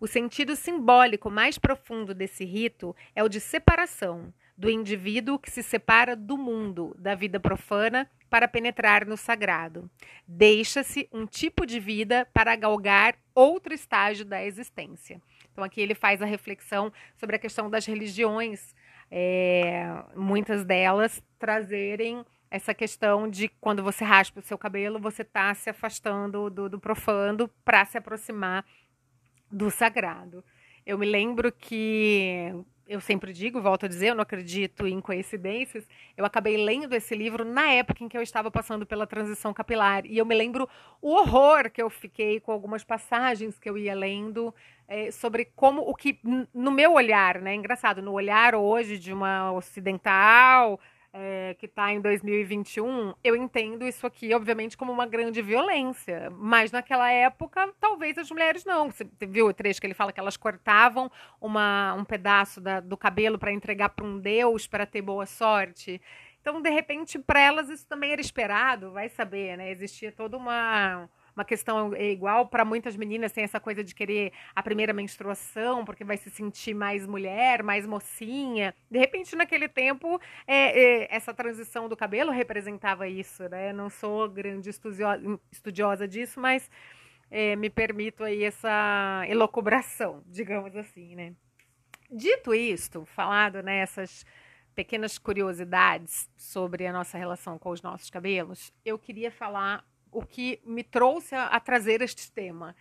O 0.00 0.06
sentido 0.06 0.56
simbólico 0.56 1.30
mais 1.30 1.58
profundo 1.58 2.14
desse 2.14 2.44
rito 2.44 2.94
é 3.14 3.22
o 3.22 3.28
de 3.28 3.40
separação, 3.40 4.32
do 4.56 4.70
indivíduo 4.70 5.38
que 5.38 5.50
se 5.50 5.62
separa 5.62 6.14
do 6.14 6.38
mundo, 6.38 6.94
da 6.98 7.14
vida 7.14 7.40
profana, 7.40 8.08
para 8.30 8.48
penetrar 8.48 9.06
no 9.06 9.16
sagrado. 9.16 9.88
Deixa-se 10.26 11.08
um 11.12 11.26
tipo 11.26 11.66
de 11.66 11.78
vida 11.78 12.26
para 12.32 12.56
galgar 12.56 13.16
outro 13.34 13.72
estágio 13.72 14.24
da 14.24 14.44
existência. 14.44 15.20
Então, 15.52 15.62
aqui 15.62 15.80
ele 15.80 15.94
faz 15.94 16.20
a 16.20 16.26
reflexão 16.26 16.92
sobre 17.16 17.36
a 17.36 17.38
questão 17.38 17.70
das 17.70 17.86
religiões, 17.86 18.74
é, 19.10 19.86
muitas 20.16 20.64
delas 20.64 21.22
trazerem 21.38 22.24
essa 22.50 22.72
questão 22.72 23.28
de 23.28 23.48
quando 23.60 23.82
você 23.82 24.04
raspa 24.04 24.38
o 24.40 24.42
seu 24.42 24.56
cabelo, 24.56 25.00
você 25.00 25.22
está 25.22 25.52
se 25.54 25.70
afastando 25.70 26.48
do, 26.48 26.68
do 26.68 26.78
profano 26.78 27.48
para 27.64 27.84
se 27.84 27.98
aproximar 27.98 28.64
do 29.54 29.70
sagrado. 29.70 30.44
Eu 30.84 30.98
me 30.98 31.06
lembro 31.06 31.52
que 31.52 32.52
eu 32.86 33.00
sempre 33.00 33.32
digo, 33.32 33.62
volto 33.62 33.86
a 33.86 33.88
dizer, 33.88 34.08
eu 34.08 34.14
não 34.14 34.22
acredito 34.22 34.86
em 34.86 35.00
coincidências. 35.00 35.88
Eu 36.16 36.24
acabei 36.24 36.56
lendo 36.56 36.92
esse 36.92 37.14
livro 37.14 37.44
na 37.44 37.70
época 37.70 38.04
em 38.04 38.08
que 38.08 38.18
eu 38.18 38.20
estava 38.20 38.50
passando 38.50 38.84
pela 38.84 39.06
transição 39.06 39.54
capilar. 39.54 40.04
E 40.04 40.18
eu 40.18 40.26
me 40.26 40.34
lembro 40.34 40.68
o 41.00 41.12
horror 41.14 41.70
que 41.70 41.80
eu 41.80 41.88
fiquei 41.88 42.40
com 42.40 42.52
algumas 42.52 42.84
passagens 42.84 43.58
que 43.58 43.70
eu 43.70 43.78
ia 43.78 43.94
lendo 43.94 44.54
é, 44.86 45.10
sobre 45.10 45.46
como 45.56 45.80
o 45.82 45.94
que, 45.94 46.18
no 46.52 46.70
meu 46.70 46.92
olhar, 46.92 47.40
né? 47.40 47.54
Engraçado, 47.54 48.02
no 48.02 48.12
olhar 48.12 48.54
hoje 48.54 48.98
de 48.98 49.12
uma 49.12 49.52
ocidental 49.52 50.78
é, 51.16 51.54
que 51.54 51.66
está 51.66 51.92
em 51.92 52.00
2021, 52.00 53.14
eu 53.22 53.36
entendo 53.36 53.86
isso 53.86 54.04
aqui, 54.04 54.34
obviamente, 54.34 54.76
como 54.76 54.92
uma 54.92 55.06
grande 55.06 55.40
violência. 55.40 56.28
Mas 56.32 56.72
naquela 56.72 57.08
época, 57.08 57.72
talvez 57.78 58.18
as 58.18 58.28
mulheres 58.32 58.64
não. 58.64 58.90
Você 58.90 59.08
viu 59.20 59.46
o 59.46 59.54
trecho 59.54 59.80
que 59.80 59.86
ele 59.86 59.94
fala 59.94 60.12
que 60.12 60.18
elas 60.18 60.36
cortavam 60.36 61.08
uma, 61.40 61.94
um 61.94 62.04
pedaço 62.04 62.60
da, 62.60 62.80
do 62.80 62.96
cabelo 62.96 63.38
para 63.38 63.52
entregar 63.52 63.90
para 63.90 64.04
um 64.04 64.18
deus 64.18 64.66
para 64.66 64.84
ter 64.84 65.02
boa 65.02 65.24
sorte. 65.24 66.02
Então, 66.40 66.60
de 66.60 66.68
repente, 66.68 67.16
para 67.16 67.40
elas 67.40 67.68
isso 67.68 67.86
também 67.86 68.10
era 68.10 68.20
esperado, 68.20 68.90
vai 68.90 69.08
saber, 69.08 69.56
né? 69.56 69.70
Existia 69.70 70.10
toda 70.10 70.36
uma 70.36 71.08
uma 71.36 71.44
questão 71.44 71.92
é 71.94 72.10
igual 72.10 72.46
para 72.46 72.64
muitas 72.64 72.96
meninas 72.96 73.32
tem 73.32 73.44
essa 73.44 73.58
coisa 73.58 73.82
de 73.82 73.94
querer 73.94 74.32
a 74.54 74.62
primeira 74.62 74.92
menstruação 74.92 75.84
porque 75.84 76.04
vai 76.04 76.16
se 76.16 76.30
sentir 76.30 76.74
mais 76.74 77.06
mulher, 77.06 77.62
mais 77.62 77.86
mocinha. 77.86 78.74
De 78.90 78.98
repente, 78.98 79.34
naquele 79.34 79.68
tempo, 79.68 80.20
é, 80.46 81.02
é, 81.02 81.14
essa 81.14 81.34
transição 81.34 81.88
do 81.88 81.96
cabelo 81.96 82.30
representava 82.30 83.08
isso, 83.08 83.48
né? 83.48 83.72
Não 83.72 83.90
sou 83.90 84.28
grande 84.28 84.70
estudiosa, 84.70 85.40
estudiosa 85.50 86.06
disso, 86.06 86.40
mas 86.40 86.70
é, 87.30 87.56
me 87.56 87.68
permito 87.68 88.22
aí 88.22 88.44
essa 88.44 89.24
elocubração, 89.28 90.22
digamos 90.28 90.76
assim, 90.76 91.16
né? 91.16 91.34
Dito 92.10 92.54
isto, 92.54 93.04
falado 93.06 93.60
nessas 93.62 94.24
pequenas 94.74 95.18
curiosidades 95.18 96.28
sobre 96.36 96.86
a 96.86 96.92
nossa 96.92 97.16
relação 97.16 97.58
com 97.58 97.70
os 97.70 97.80
nossos 97.82 98.10
cabelos, 98.10 98.72
eu 98.84 98.98
queria 98.98 99.30
falar 99.30 99.84
o 100.14 100.24
que 100.24 100.60
me 100.64 100.82
trouxe 100.82 101.34
a, 101.34 101.46
a 101.46 101.60
trazer 101.60 102.00
este 102.00 102.30
tema 102.30 102.74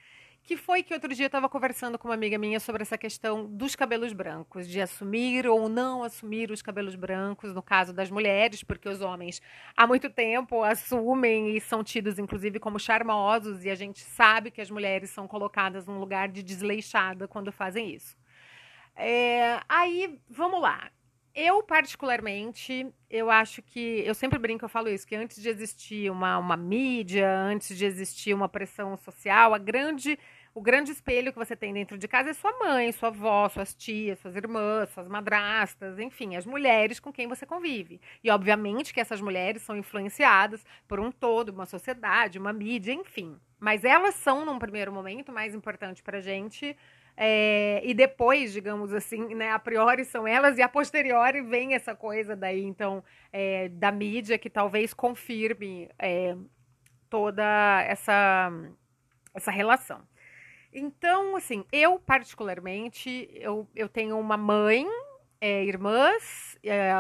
que 0.44 0.58
foi 0.58 0.84
que 0.84 0.94
outro 0.94 1.14
dia 1.16 1.26
eu 1.26 1.28
estava 1.28 1.48
conversando 1.48 1.98
com 1.98 2.10
uma 2.10 2.14
amiga 2.14 2.38
minha 2.38 2.60
sobre 2.60 2.82
essa 2.82 2.98
questão 2.98 3.46
dos 3.46 3.76
cabelos 3.76 4.12
brancos, 4.12 4.68
de 4.68 4.82
assumir 4.82 5.48
ou 5.48 5.70
não 5.70 6.04
assumir 6.04 6.52
os 6.52 6.62
cabelos 6.62 6.96
brancos, 6.96 7.54
no 7.54 7.64
caso 7.64 7.94
das 7.94 8.12
mulheres, 8.12 8.62
porque 8.62 8.90
os 8.90 9.00
homens 9.00 9.42
há 9.76 9.88
muito 9.88 10.10
tempo 10.10 10.62
assumem 10.62 11.56
e 11.56 11.62
são 11.62 11.82
tidos, 11.82 12.20
inclusive, 12.20 12.60
como 12.60 12.78
charmosos, 12.78 13.64
e 13.64 13.70
a 13.70 13.76
gente 13.76 14.02
sabe 14.02 14.52
que 14.52 14.60
as 14.60 14.70
mulheres 14.70 15.10
são 15.12 15.28
colocadas 15.30 15.86
num 15.86 15.98
lugar 15.98 16.28
de 16.28 16.44
desleixada 16.44 17.26
quando 17.26 17.52
fazem 17.52 17.94
isso. 17.96 18.18
É, 18.96 19.62
aí, 19.70 20.20
vamos 20.30 20.62
lá. 20.62 20.92
Eu, 21.36 21.64
particularmente, 21.64 22.94
eu 23.10 23.32
acho 23.32 23.62
que. 23.64 24.04
Eu 24.06 24.14
sempre 24.14 24.38
brinco, 24.38 24.66
eu 24.66 24.70
falo 24.70 24.88
isso, 24.88 25.08
que 25.08 25.16
antes 25.16 25.42
de 25.42 25.50
existir 25.50 26.12
uma, 26.12 26.38
uma 26.38 26.56
mídia, 26.56 27.28
antes 27.28 27.76
de 27.76 27.86
existir 27.86 28.36
uma 28.36 28.48
pressão 28.48 28.96
social, 28.98 29.52
a 29.52 29.58
grande, 29.58 30.20
o 30.54 30.62
grande 30.62 30.92
espelho 30.92 31.34
que 31.34 31.40
você 31.40 31.56
tem 31.56 31.74
dentro 31.74 31.98
de 31.98 32.08
casa 32.08 32.30
é 32.30 32.34
sua 32.34 32.52
mãe, 32.60 32.92
sua 32.92 33.10
avó, 33.10 33.50
suas 33.50 33.74
tias, 33.74 34.20
suas 34.20 34.36
irmãs, 34.36 34.90
suas 34.90 35.08
madrastas, 35.08 35.98
enfim, 35.98 36.36
as 36.36 36.46
mulheres 36.46 37.00
com 37.00 37.12
quem 37.12 37.28
você 37.28 37.48
convive. 37.48 38.00
E, 38.24 38.30
obviamente, 38.30 38.94
que 38.94 39.00
essas 39.02 39.20
mulheres 39.20 39.64
são 39.64 39.76
influenciadas 39.76 40.64
por 40.88 41.00
um 41.00 41.12
todo, 41.12 41.50
uma 41.50 41.66
sociedade, 41.66 42.38
uma 42.38 42.54
mídia, 42.54 42.94
enfim. 42.94 43.40
Mas 43.60 43.84
elas 43.84 44.14
são, 44.16 44.46
num 44.46 44.60
primeiro 44.60 44.92
momento, 44.92 45.32
mais 45.32 45.56
importante 45.56 46.04
para 46.04 46.20
a 46.20 46.22
gente 46.22 46.78
é, 47.16 47.82
e 47.84 47.94
depois, 47.94 48.52
digamos 48.52 48.92
assim, 48.94 49.36
né, 49.36 49.52
a 49.52 49.60
priori 49.60 50.04
são 50.04 50.28
elas 50.28 50.58
e 50.58 50.62
a 50.62 50.70
posteriori 50.70 51.42
vem 51.42 51.76
essa 51.76 51.96
coisa 51.96 52.36
daí, 52.36 52.64
então, 52.64 53.04
é, 53.32 53.70
da 53.70 53.92
mídia 53.92 54.38
que 54.38 54.50
talvez 54.50 54.94
confirme 54.94 55.90
é, 56.00 56.36
toda 57.10 57.84
essa, 57.88 58.52
essa 59.34 59.52
relação. 59.52 60.02
Então, 60.74 61.36
assim, 61.36 61.64
eu 61.72 62.00
particularmente, 62.00 63.30
eu, 63.34 63.68
eu 63.76 63.88
tenho 63.88 64.18
uma 64.18 64.36
mãe, 64.36 64.88
é, 65.40 65.64
irmãs, 65.64 66.58
é, 66.64 66.92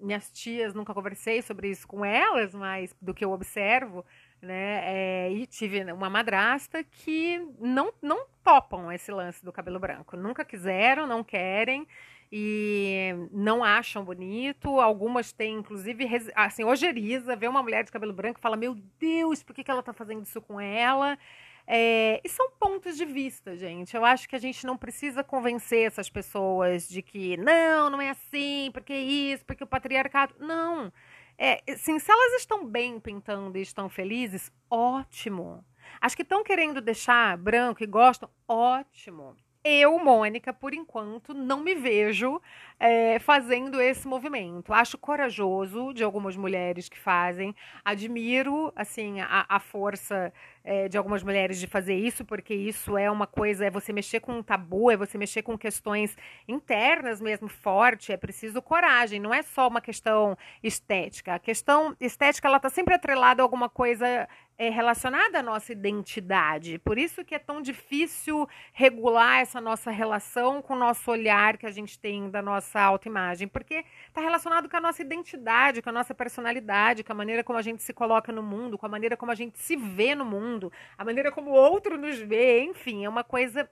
minhas 0.00 0.32
tias, 0.32 0.74
nunca 0.74 0.92
conversei 0.92 1.40
sobre 1.42 1.70
isso 1.70 1.86
com 1.86 2.04
elas, 2.04 2.52
mas 2.54 2.94
do 3.00 3.14
que 3.14 3.24
eu 3.24 3.30
observo, 3.30 4.04
né? 4.44 4.80
É, 4.84 5.32
e 5.32 5.46
tive 5.46 5.92
uma 5.92 6.10
madrasta 6.10 6.84
que 6.84 7.40
não, 7.58 7.92
não 8.02 8.26
topam 8.42 8.92
esse 8.92 9.10
lance 9.10 9.44
do 9.44 9.52
cabelo 9.52 9.80
branco. 9.80 10.16
Nunca 10.16 10.44
quiseram, 10.44 11.06
não 11.06 11.24
querem 11.24 11.86
e 12.30 13.14
não 13.32 13.62
acham 13.62 14.04
bonito. 14.04 14.80
Algumas 14.80 15.32
têm, 15.32 15.56
inclusive, 15.56 16.06
assim, 16.34 16.64
ojeriza, 16.64 17.36
ver 17.36 17.48
uma 17.48 17.62
mulher 17.62 17.84
de 17.84 17.92
cabelo 17.92 18.12
branco 18.12 18.38
e 18.38 18.42
fala: 18.42 18.56
Meu 18.56 18.74
Deus, 18.98 19.42
por 19.42 19.54
que, 19.54 19.64
que 19.64 19.70
ela 19.70 19.82
tá 19.82 19.92
fazendo 19.92 20.22
isso 20.22 20.40
com 20.40 20.60
ela? 20.60 21.18
É, 21.66 22.20
e 22.22 22.28
são 22.28 22.50
pontos 22.58 22.96
de 22.96 23.06
vista, 23.06 23.56
gente. 23.56 23.96
Eu 23.96 24.04
acho 24.04 24.28
que 24.28 24.36
a 24.36 24.38
gente 24.38 24.66
não 24.66 24.76
precisa 24.76 25.24
convencer 25.24 25.86
essas 25.86 26.10
pessoas 26.10 26.88
de 26.88 27.00
que 27.00 27.36
não, 27.38 27.88
não 27.88 28.00
é 28.00 28.10
assim, 28.10 28.70
porque 28.72 28.92
isso, 28.92 29.44
porque 29.46 29.64
o 29.64 29.66
patriarcado. 29.66 30.34
Não. 30.38 30.92
É, 31.36 31.60
sim, 31.76 31.98
se 31.98 32.10
elas 32.10 32.40
estão 32.40 32.66
bem 32.66 33.00
pintando 33.00 33.58
e 33.58 33.62
estão 33.62 33.88
felizes, 33.88 34.52
ótimo. 34.70 35.64
As 36.00 36.14
que 36.14 36.22
estão 36.22 36.44
querendo 36.44 36.80
deixar 36.80 37.36
branco 37.36 37.82
e 37.82 37.86
gostam, 37.86 38.28
ótimo. 38.48 39.36
Eu, 39.64 39.98
Mônica, 39.98 40.52
por 40.52 40.74
enquanto, 40.74 41.32
não 41.32 41.60
me 41.60 41.74
vejo 41.74 42.40
é, 42.78 43.18
fazendo 43.18 43.80
esse 43.80 44.06
movimento. 44.06 44.74
Acho 44.74 44.98
corajoso 44.98 45.94
de 45.94 46.04
algumas 46.04 46.36
mulheres 46.36 46.88
que 46.88 46.98
fazem. 46.98 47.54
Admiro, 47.82 48.70
assim, 48.76 49.20
a, 49.20 49.46
a 49.48 49.58
força 49.58 50.32
é, 50.62 50.88
de 50.88 50.98
algumas 50.98 51.22
mulheres 51.22 51.58
de 51.58 51.66
fazer 51.66 51.94
isso, 51.94 52.24
porque 52.24 52.54
isso 52.54 52.96
é 52.96 53.10
uma 53.10 53.26
coisa, 53.26 53.66
é 53.66 53.70
você 53.70 53.92
mexer 53.92 54.20
com 54.20 54.32
um 54.32 54.42
tabu, 54.42 54.90
é 54.90 54.96
você 54.96 55.16
mexer 55.16 55.42
com 55.42 55.56
questões 55.56 56.16
internas 56.46 57.20
mesmo 57.20 57.48
forte. 57.48 58.12
É 58.12 58.16
preciso 58.16 58.60
coragem. 58.60 59.18
Não 59.18 59.32
é 59.32 59.42
só 59.42 59.68
uma 59.68 59.80
questão 59.80 60.36
estética. 60.62 61.34
A 61.34 61.38
questão 61.38 61.96
estética, 62.00 62.48
ela 62.48 62.58
está 62.58 62.68
sempre 62.68 62.94
atrelada 62.94 63.42
a 63.42 63.44
alguma 63.44 63.68
coisa 63.68 64.28
é 64.56 64.68
relacionada 64.68 65.40
à 65.40 65.42
nossa 65.42 65.72
identidade. 65.72 66.78
Por 66.78 66.96
isso 66.96 67.24
que 67.24 67.34
é 67.34 67.38
tão 67.38 67.60
difícil 67.60 68.48
regular 68.72 69.40
essa 69.40 69.60
nossa 69.60 69.90
relação 69.90 70.62
com 70.62 70.74
o 70.74 70.78
nosso 70.78 71.10
olhar 71.10 71.56
que 71.56 71.66
a 71.66 71.70
gente 71.70 71.98
tem 71.98 72.30
da 72.30 72.40
nossa 72.40 72.80
autoimagem, 72.80 73.48
porque 73.48 73.84
está 74.06 74.20
relacionado 74.20 74.68
com 74.68 74.76
a 74.76 74.80
nossa 74.80 75.02
identidade, 75.02 75.82
com 75.82 75.90
a 75.90 75.92
nossa 75.92 76.14
personalidade, 76.14 77.02
com 77.02 77.12
a 77.12 77.16
maneira 77.16 77.42
como 77.42 77.58
a 77.58 77.62
gente 77.62 77.82
se 77.82 77.92
coloca 77.92 78.30
no 78.30 78.42
mundo, 78.42 78.78
com 78.78 78.86
a 78.86 78.88
maneira 78.88 79.16
como 79.16 79.32
a 79.32 79.34
gente 79.34 79.58
se 79.58 79.76
vê 79.76 80.14
no 80.14 80.24
mundo, 80.24 80.72
a 80.96 81.04
maneira 81.04 81.32
como 81.32 81.50
o 81.50 81.54
outro 81.54 81.98
nos 81.98 82.18
vê, 82.18 82.62
enfim, 82.62 83.04
é 83.04 83.08
uma 83.08 83.24
coisa 83.24 83.68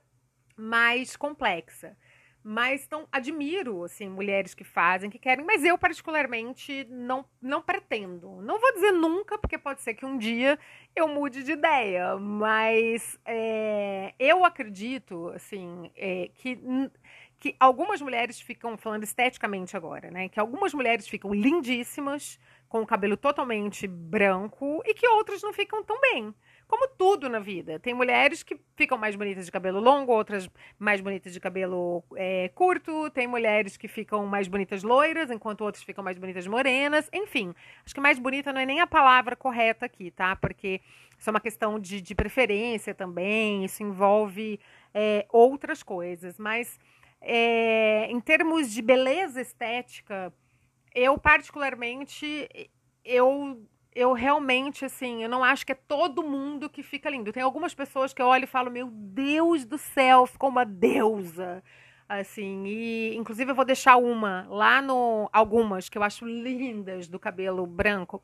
mais 0.57 1.15
complexa. 1.15 1.95
Mas 2.43 2.85
então, 2.85 3.07
admiro, 3.09 3.85
assim, 3.85 4.09
mulheres 4.09 4.53
que 4.53 4.65
fazem, 4.65 5.09
que 5.09 5.17
querem, 5.17 5.45
mas 5.45 5.63
eu 5.63 5.77
particularmente 5.77 6.85
não, 6.89 7.25
não 7.41 7.61
pretendo. 7.61 8.41
Não 8.41 8.59
vou 8.59 8.73
dizer 8.73 8.91
nunca, 8.91 9.37
porque 9.37 9.57
pode 9.57 9.81
ser 9.81 9.93
que 9.93 10.05
um 10.05 10.17
dia 10.17 10.59
eu 10.93 11.07
mude 11.07 11.43
de 11.43 11.53
ideia, 11.53 12.17
mas 12.17 13.17
é, 13.25 14.13
eu 14.19 14.43
acredito, 14.43 15.29
assim, 15.29 15.89
é, 15.95 16.29
que 16.35 16.59
que 17.39 17.57
algumas 17.59 17.99
mulheres 18.01 18.39
ficam 18.39 18.77
falando 18.77 19.03
esteticamente 19.03 19.75
agora, 19.75 20.09
né? 20.09 20.29
Que 20.29 20.39
algumas 20.39 20.73
mulheres 20.73 21.05
ficam 21.09 21.33
lindíssimas, 21.33 22.39
com 22.69 22.81
o 22.81 22.87
cabelo 22.87 23.17
totalmente 23.17 23.85
branco, 23.85 24.81
e 24.85 24.93
que 24.93 25.05
outras 25.09 25.41
não 25.43 25.51
ficam 25.51 25.83
tão 25.83 25.99
bem. 25.99 26.33
Como 26.73 26.87
tudo 26.87 27.29
na 27.29 27.37
vida. 27.37 27.79
Tem 27.79 27.93
mulheres 27.93 28.41
que 28.41 28.59
ficam 28.75 28.97
mais 28.97 29.15
bonitas 29.15 29.45
de 29.45 29.51
cabelo 29.51 29.79
longo, 29.79 30.11
outras 30.11 30.49
mais 30.79 31.01
bonitas 31.01 31.31
de 31.31 31.39
cabelo 31.39 32.03
é, 32.15 32.49
curto. 32.55 33.11
Tem 33.11 33.27
mulheres 33.27 33.77
que 33.77 33.87
ficam 33.87 34.25
mais 34.25 34.47
bonitas 34.47 34.81
loiras, 34.81 35.29
enquanto 35.29 35.61
outras 35.61 35.83
ficam 35.83 36.03
mais 36.03 36.17
bonitas 36.17 36.47
morenas. 36.47 37.07
Enfim, 37.13 37.53
acho 37.85 37.93
que 37.93 38.01
mais 38.01 38.17
bonita 38.17 38.51
não 38.51 38.59
é 38.59 38.65
nem 38.65 38.79
a 38.79 38.87
palavra 38.87 39.35
correta 39.35 39.85
aqui, 39.85 40.09
tá? 40.09 40.35
Porque 40.35 40.81
isso 41.15 41.29
é 41.29 41.31
uma 41.31 41.39
questão 41.39 41.79
de, 41.79 42.01
de 42.01 42.15
preferência 42.15 42.95
também. 42.95 43.63
Isso 43.63 43.83
envolve 43.83 44.59
é, 44.95 45.27
outras 45.29 45.83
coisas. 45.83 46.39
Mas 46.39 46.79
é, 47.21 48.07
em 48.09 48.19
termos 48.19 48.71
de 48.71 48.81
beleza 48.81 49.39
estética, 49.39 50.33
eu 50.95 51.19
particularmente 51.19 52.49
eu 53.05 53.63
eu 53.95 54.13
realmente, 54.13 54.85
assim, 54.85 55.23
eu 55.23 55.29
não 55.29 55.43
acho 55.43 55.65
que 55.65 55.71
é 55.71 55.75
todo 55.75 56.23
mundo 56.23 56.69
que 56.69 56.83
fica 56.83 57.09
lindo. 57.09 57.31
Tem 57.31 57.43
algumas 57.43 57.73
pessoas 57.73 58.13
que 58.13 58.21
eu 58.21 58.27
olho 58.27 58.43
e 58.43 58.47
falo, 58.47 58.71
meu 58.71 58.87
Deus 58.91 59.65
do 59.65 59.77
céu, 59.77 60.25
ficou 60.25 60.49
uma 60.49 60.65
deusa. 60.65 61.63
Assim, 62.07 62.65
e 62.65 63.15
inclusive 63.15 63.51
eu 63.51 63.55
vou 63.55 63.65
deixar 63.65 63.97
uma 63.97 64.45
lá 64.49 64.81
no. 64.81 65.29
Algumas 65.31 65.89
que 65.89 65.97
eu 65.97 66.03
acho 66.03 66.25
lindas 66.25 67.07
do 67.07 67.19
cabelo 67.19 67.65
branco. 67.65 68.21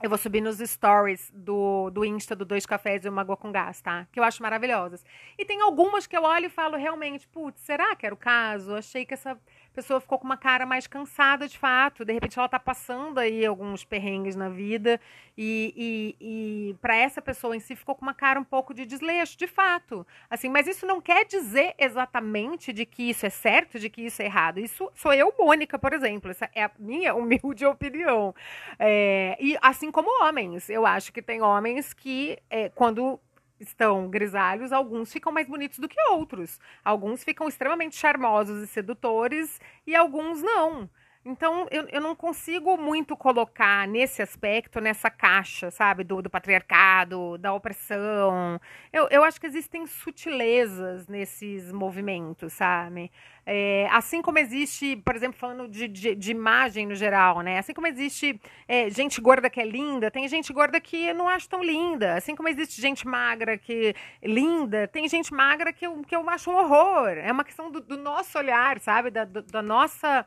Eu 0.00 0.08
vou 0.08 0.18
subir 0.18 0.40
nos 0.40 0.58
stories 0.58 1.28
do, 1.34 1.90
do 1.90 2.04
Insta 2.04 2.36
do 2.36 2.44
Dois 2.44 2.64
Cafés 2.64 3.04
e 3.04 3.08
uma 3.08 3.22
Água 3.22 3.36
com 3.36 3.50
Gás, 3.50 3.80
tá? 3.80 4.06
Que 4.12 4.20
eu 4.20 4.24
acho 4.24 4.40
maravilhosas. 4.40 5.04
E 5.36 5.44
tem 5.44 5.60
algumas 5.60 6.06
que 6.06 6.16
eu 6.16 6.22
olho 6.22 6.46
e 6.46 6.48
falo 6.48 6.76
realmente, 6.76 7.26
putz, 7.26 7.60
será 7.62 7.96
que 7.96 8.06
era 8.06 8.14
o 8.14 8.18
caso? 8.18 8.76
Achei 8.76 9.04
que 9.04 9.14
essa 9.14 9.36
pessoa 9.78 10.00
ficou 10.00 10.18
com 10.18 10.24
uma 10.24 10.36
cara 10.36 10.66
mais 10.66 10.88
cansada 10.88 11.46
de 11.46 11.56
fato. 11.56 12.04
De 12.04 12.12
repente 12.12 12.36
ela 12.36 12.48
tá 12.48 12.58
passando 12.58 13.18
aí 13.18 13.46
alguns 13.46 13.84
perrengues 13.84 14.34
na 14.34 14.48
vida 14.48 15.00
e, 15.36 15.72
e, 16.20 16.70
e 16.70 16.74
para 16.80 16.96
essa 16.96 17.22
pessoa 17.22 17.56
em 17.56 17.60
si 17.60 17.76
ficou 17.76 17.94
com 17.94 18.02
uma 18.02 18.12
cara 18.12 18.40
um 18.40 18.44
pouco 18.44 18.74
de 18.74 18.84
desleixo, 18.84 19.38
de 19.38 19.46
fato. 19.46 20.04
Assim, 20.28 20.48
mas 20.48 20.66
isso 20.66 20.84
não 20.84 21.00
quer 21.00 21.24
dizer 21.24 21.76
exatamente 21.78 22.72
de 22.72 22.84
que 22.84 23.04
isso 23.08 23.24
é 23.24 23.30
certo, 23.30 23.78
de 23.78 23.88
que 23.88 24.02
isso 24.02 24.20
é 24.20 24.24
errado. 24.24 24.58
Isso 24.58 24.90
sou 24.96 25.12
eu, 25.12 25.32
Mônica, 25.38 25.78
por 25.78 25.92
exemplo. 25.92 26.32
Essa 26.32 26.50
é 26.52 26.64
a 26.64 26.70
minha 26.76 27.14
humilde 27.14 27.64
opinião. 27.66 28.34
É, 28.80 29.36
e 29.38 29.56
assim 29.62 29.92
como 29.92 30.24
homens, 30.24 30.68
eu 30.68 30.84
acho 30.84 31.12
que 31.12 31.22
tem 31.22 31.40
homens 31.40 31.94
que 31.94 32.36
é, 32.50 32.68
quando 32.70 33.20
estão 33.60 34.08
grisalhos, 34.08 34.72
alguns 34.72 35.12
ficam 35.12 35.32
mais 35.32 35.48
bonitos 35.48 35.78
do 35.78 35.88
que 35.88 36.00
outros. 36.10 36.58
Alguns 36.84 37.24
ficam 37.24 37.48
extremamente 37.48 37.96
charmosos 37.96 38.62
e 38.62 38.66
sedutores 38.66 39.60
e 39.86 39.94
alguns 39.96 40.42
não. 40.42 40.88
Então, 41.24 41.66
eu, 41.70 41.86
eu 41.88 42.00
não 42.00 42.14
consigo 42.14 42.76
muito 42.76 43.16
colocar 43.16 43.86
nesse 43.88 44.22
aspecto, 44.22 44.80
nessa 44.80 45.10
caixa, 45.10 45.70
sabe, 45.70 46.04
do, 46.04 46.22
do 46.22 46.30
patriarcado, 46.30 47.36
da 47.38 47.52
opressão. 47.52 48.60
Eu, 48.92 49.08
eu 49.10 49.24
acho 49.24 49.40
que 49.40 49.46
existem 49.46 49.86
sutilezas 49.86 51.08
nesses 51.08 51.72
movimentos, 51.72 52.52
sabe? 52.52 53.10
É, 53.44 53.88
assim 53.90 54.22
como 54.22 54.38
existe, 54.38 54.96
por 54.96 55.16
exemplo, 55.16 55.38
falando 55.38 55.68
de, 55.68 55.88
de, 55.88 56.14
de, 56.14 56.30
imagem 56.30 56.86
no 56.86 56.94
geral, 56.94 57.40
né? 57.40 57.58
Assim 57.58 57.74
como 57.74 57.86
existe 57.86 58.40
é, 58.68 58.88
gente 58.90 59.20
gorda 59.20 59.50
que 59.50 59.60
é 59.60 59.64
linda, 59.64 60.10
tem 60.10 60.28
gente 60.28 60.52
gorda 60.52 60.80
que 60.80 61.08
eu 61.08 61.14
não 61.14 61.28
acho 61.28 61.48
tão 61.48 61.62
linda. 61.62 62.14
Assim 62.14 62.36
como 62.36 62.48
existe 62.48 62.80
gente 62.80 63.06
magra 63.06 63.58
que 63.58 63.94
é 64.22 64.28
linda, 64.28 64.86
tem 64.86 65.08
gente 65.08 65.32
magra 65.34 65.72
que 65.72 65.86
eu, 65.86 66.02
que 66.02 66.14
eu 66.14 66.28
acho 66.30 66.50
um 66.50 66.56
horror. 66.56 67.08
É 67.08 67.32
uma 67.32 67.44
questão 67.44 67.70
do, 67.70 67.80
do 67.80 67.96
nosso 67.96 68.38
olhar, 68.38 68.78
sabe? 68.80 69.10
Da, 69.10 69.24
do, 69.24 69.42
da 69.42 69.62
nossa 69.62 70.26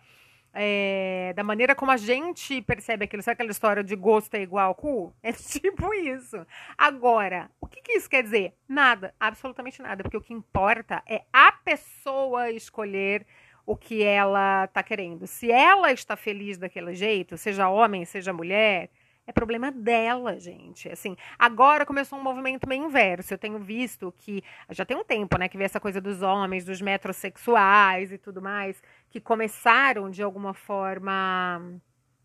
é, 0.53 1.33
da 1.35 1.43
maneira 1.43 1.73
como 1.73 1.91
a 1.91 1.97
gente 1.97 2.61
percebe 2.61 3.05
aquilo. 3.05 3.21
Sabe 3.21 3.33
aquela 3.33 3.51
história 3.51 3.83
de 3.83 3.95
gosto 3.95 4.35
é 4.35 4.41
igual 4.41 4.75
cu? 4.75 5.13
É 5.23 5.31
tipo 5.31 5.93
isso. 5.93 6.45
Agora, 6.77 7.49
o 7.59 7.67
que, 7.67 7.81
que 7.81 7.93
isso 7.93 8.09
quer 8.09 8.23
dizer? 8.23 8.53
Nada, 8.67 9.13
absolutamente 9.19 9.81
nada, 9.81 10.03
porque 10.03 10.17
o 10.17 10.21
que 10.21 10.33
importa 10.33 11.01
é 11.07 11.23
a 11.31 11.51
pessoa 11.51 12.49
escolher 12.51 13.25
o 13.65 13.77
que 13.77 14.03
ela 14.03 14.65
está 14.65 14.83
querendo. 14.83 15.27
Se 15.27 15.51
ela 15.51 15.91
está 15.91 16.15
feliz 16.15 16.57
daquele 16.57 16.93
jeito, 16.95 17.37
seja 17.37 17.69
homem, 17.69 18.03
seja 18.05 18.33
mulher, 18.33 18.89
é 19.27 19.31
problema 19.31 19.71
dela, 19.71 20.39
gente. 20.39 20.89
Assim, 20.89 21.15
agora 21.37 21.85
começou 21.85 22.19
um 22.19 22.23
movimento 22.23 22.67
meio 22.67 22.85
inverso. 22.85 23.33
Eu 23.33 23.37
tenho 23.37 23.59
visto 23.59 24.13
que 24.17 24.43
já 24.69 24.83
tem 24.83 24.97
um 24.97 25.03
tempo, 25.03 25.37
né, 25.37 25.47
que 25.47 25.57
vê 25.57 25.63
essa 25.63 25.79
coisa 25.79 26.01
dos 26.01 26.21
homens, 26.21 26.65
dos 26.65 26.81
metrosexuais 26.81 28.11
e 28.11 28.17
tudo 28.17 28.41
mais, 28.41 28.81
que 29.09 29.19
começaram 29.19 30.09
de 30.09 30.23
alguma 30.23 30.53
forma 30.53 31.79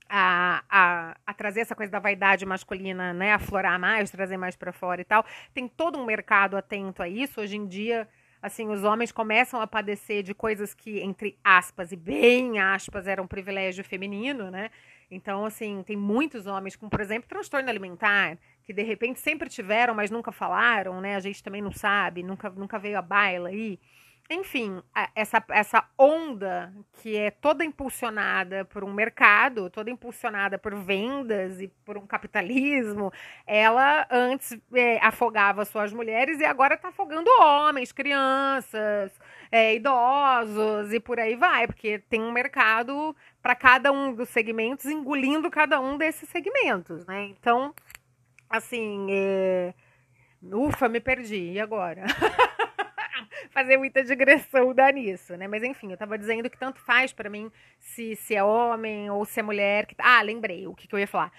a, 0.09 0.63
a, 0.69 1.17
a, 1.27 1.35
trazer 1.35 1.61
essa 1.61 1.75
coisa 1.75 1.93
da 1.93 1.99
vaidade 1.99 2.47
masculina, 2.47 3.13
né, 3.13 3.33
aflorar 3.33 3.79
mais, 3.79 4.11
trazer 4.11 4.37
mais 4.37 4.57
para 4.57 4.73
fora 4.73 5.01
e 5.01 5.05
tal. 5.05 5.25
Tem 5.53 5.69
todo 5.69 5.99
um 5.99 6.05
mercado 6.05 6.57
atento 6.57 7.03
a 7.03 7.09
isso. 7.09 7.41
Hoje 7.41 7.57
em 7.57 7.67
dia, 7.67 8.09
assim, 8.41 8.69
os 8.69 8.85
homens 8.85 9.13
começam 9.13 9.61
a 9.61 9.67
padecer 9.67 10.23
de 10.23 10.35
coisas 10.35 10.75
que, 10.75 11.01
entre 11.01 11.39
aspas 11.45 11.93
e 11.93 11.97
bem 11.97 12.59
aspas, 12.59 13.07
eram 13.07 13.27
privilégio 13.27 13.85
feminino, 13.85 14.51
né? 14.51 14.71
Então, 15.11 15.45
assim, 15.45 15.83
tem 15.85 15.97
muitos 15.97 16.47
homens 16.47 16.75
com, 16.77 16.89
por 16.89 17.01
exemplo, 17.01 17.29
transtorno 17.29 17.69
alimentar, 17.69 18.39
que 18.65 18.73
de 18.73 18.83
repente 18.83 19.21
sempre 19.21 19.49
tiveram, 19.49 19.95
mas 19.95 20.11
nunca 20.11 20.33
falaram, 20.33 21.01
né? 21.01 21.15
A 21.15 21.21
gente 21.21 21.43
também 21.43 21.63
não 21.63 21.73
sabe, 21.73 22.23
nunca, 22.23 22.51
nunca 22.51 22.79
veio 22.79 22.99
a 22.99 23.03
baila 23.03 23.49
aí. 23.49 23.79
Enfim, 24.29 24.83
essa, 25.15 25.43
essa 25.51 25.85
onda 25.97 26.75
que 26.95 27.17
é 27.17 27.31
toda 27.31 27.65
impulsionada 27.65 28.65
por 28.65 28.83
um 28.83 28.93
mercado, 28.93 29.71
toda 29.71 29.89
impulsionada 29.89 30.59
por 30.59 30.75
vendas 30.75 31.61
e 31.61 31.69
por 31.85 31.97
um 31.97 32.05
capitalismo, 32.05 33.13
ela 33.47 34.05
antes 34.11 34.59
é, 34.75 34.99
afogava 34.99 35.65
suas 35.65 35.93
mulheres 35.93 36.41
e 36.41 36.45
agora 36.45 36.75
está 36.75 36.89
afogando 36.89 37.31
homens, 37.41 37.93
crianças, 37.93 39.13
é, 39.51 39.75
idosos 39.75 40.93
e 40.93 41.01
por 41.01 41.19
aí 41.19 41.37
vai, 41.37 41.67
porque 41.67 41.99
tem 42.11 42.23
um 42.23 42.33
mercado 42.33 43.15
para 43.43 43.55
cada 43.55 43.93
um 43.93 44.15
dos 44.15 44.29
segmentos, 44.29 44.87
engolindo 44.87 45.51
cada 45.51 45.81
um 45.81 45.97
desses 45.97 46.29
segmentos, 46.29 47.07
né? 47.07 47.25
Então, 47.25 47.75
assim, 48.49 49.07
é... 49.11 49.75
ufa, 50.53 50.89
me 50.89 51.01
perdi, 51.01 51.53
e 51.53 51.61
agora? 51.61 52.05
Fazer 53.51 53.77
muita 53.77 54.05
digressão 54.05 54.75
dá 54.75 54.91
nisso, 54.93 55.37
né? 55.37 55.49
Mas 55.49 55.63
enfim, 55.63 55.91
eu 55.91 55.97
tava 55.97 56.19
dizendo 56.19 56.51
que 56.51 56.59
tanto 56.59 56.81
faz 56.81 57.13
para 57.13 57.31
mim 57.31 57.51
se, 57.79 58.15
se 58.17 58.35
é 58.35 58.45
homem 58.45 59.11
ou 59.11 59.25
se 59.25 59.41
é 59.41 59.43
mulher. 59.43 59.87
Que... 59.87 59.95
Ah, 59.99 60.21
lembrei 60.23 60.67
o 60.67 60.75
que, 60.75 60.87
que 60.87 60.95
eu 60.95 60.99
ia 60.99 61.07
falar. 61.07 61.33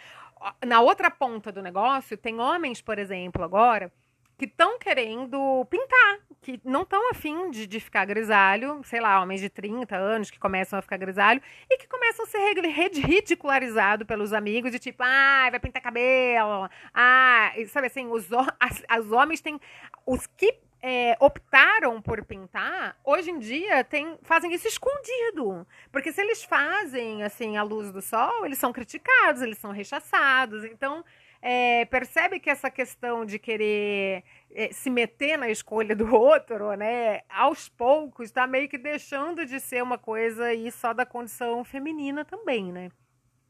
Na 0.66 0.82
outra 0.82 1.12
ponta 1.12 1.52
do 1.52 1.62
negócio, 1.62 2.18
tem 2.18 2.40
homens, 2.40 2.82
por 2.82 2.98
exemplo, 2.98 3.44
agora 3.44 3.92
que 4.38 4.46
estão 4.46 4.78
querendo 4.78 5.66
pintar, 5.66 6.20
que 6.42 6.60
não 6.64 6.84
estão 6.84 7.10
afim 7.10 7.50
de, 7.50 7.66
de 7.66 7.80
ficar 7.80 8.06
grisalho, 8.06 8.82
sei 8.84 9.02
lá, 9.02 9.20
homens 9.22 9.42
de 9.42 9.50
30 9.50 9.96
anos 9.96 10.30
que 10.30 10.38
começam 10.38 10.78
a 10.78 10.82
ficar 10.82 10.98
grisalho 10.98 11.42
e 11.70 11.78
que 11.78 11.88
começam 11.88 12.24
a 12.24 12.28
ser 12.28 12.54
ridicularizado 13.00 14.06
pelos 14.06 14.34
amigos 14.34 14.72
de 14.72 14.80
tipo, 14.80 15.02
ah, 15.04 15.48
vai 15.50 15.60
pintar 15.60 15.82
cabelo, 15.82 16.70
ah, 16.94 17.52
sabe 17.68 17.88
assim, 17.88 18.08
os, 18.08 18.28
as, 18.60 18.84
as 18.88 19.12
homens 19.12 19.42
têm, 19.42 19.60
os 20.06 20.28
que 20.28 20.60
é, 20.82 21.18
optaram 21.20 22.02
por 22.02 22.24
pintar, 22.24 22.96
hoje 23.04 23.32
em 23.32 23.40
dia 23.40 23.84
tem, 23.84 24.18
fazem 24.22 24.54
isso 24.54 24.68
escondido. 24.68 25.66
Porque 25.92 26.12
se 26.12 26.22
eles 26.22 26.44
fazem 26.44 27.24
assim 27.24 27.58
à 27.58 27.64
luz 27.64 27.92
do 27.92 28.02
sol, 28.02 28.46
eles 28.46 28.58
são 28.58 28.72
criticados, 28.72 29.42
eles 29.42 29.58
são 29.58 29.72
rechaçados. 29.72 30.64
Então, 30.64 31.04
é, 31.42 31.86
percebe 31.86 32.40
que 32.40 32.50
essa 32.50 32.70
questão 32.70 33.26
de 33.26 33.38
querer 33.40 34.24
é, 34.52 34.72
se 34.72 34.90
meter 34.90 35.38
na 35.38 35.50
escolha 35.50 35.96
do 35.96 36.14
outro, 36.16 36.74
né, 36.76 37.22
aos 37.30 37.70
poucos, 37.70 38.28
está 38.28 38.48
meio 38.48 38.68
que 38.68 38.78
deixando 38.78 39.46
de 39.46 39.60
ser 39.60 39.84
uma 39.84 39.98
coisa 39.98 40.46
aí 40.46 40.72
só 40.72 40.94
da 40.94 41.06
condição 41.06 41.64
feminina 41.64 42.26
também, 42.26 42.72
né? 42.72 42.90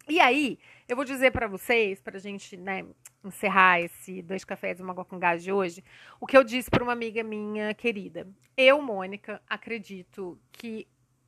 E 0.09 0.21
aí, 0.21 0.57
eu 0.87 0.95
vou 0.95 1.03
dizer 1.03 1.31
para 1.31 1.47
vocês, 1.47 1.99
para 1.99 2.15
a 2.15 2.19
gente 2.19 2.55
né, 2.55 2.85
encerrar 3.25 3.81
esse 3.81 4.21
dois 4.21 4.45
cafés 4.45 4.79
e 4.79 4.81
uma 4.81 4.93
água 4.93 5.03
com 5.03 5.19
gás 5.19 5.43
de 5.43 5.51
hoje, 5.51 5.83
o 6.19 6.25
que 6.25 6.37
eu 6.37 6.45
disse 6.45 6.69
para 6.69 6.81
uma 6.81 6.93
amiga 6.93 7.21
minha 7.23 7.73
querida. 7.73 8.25
Eu, 8.55 8.81
Mônica, 8.81 9.41
acredito 9.49 10.39
que 10.49 10.87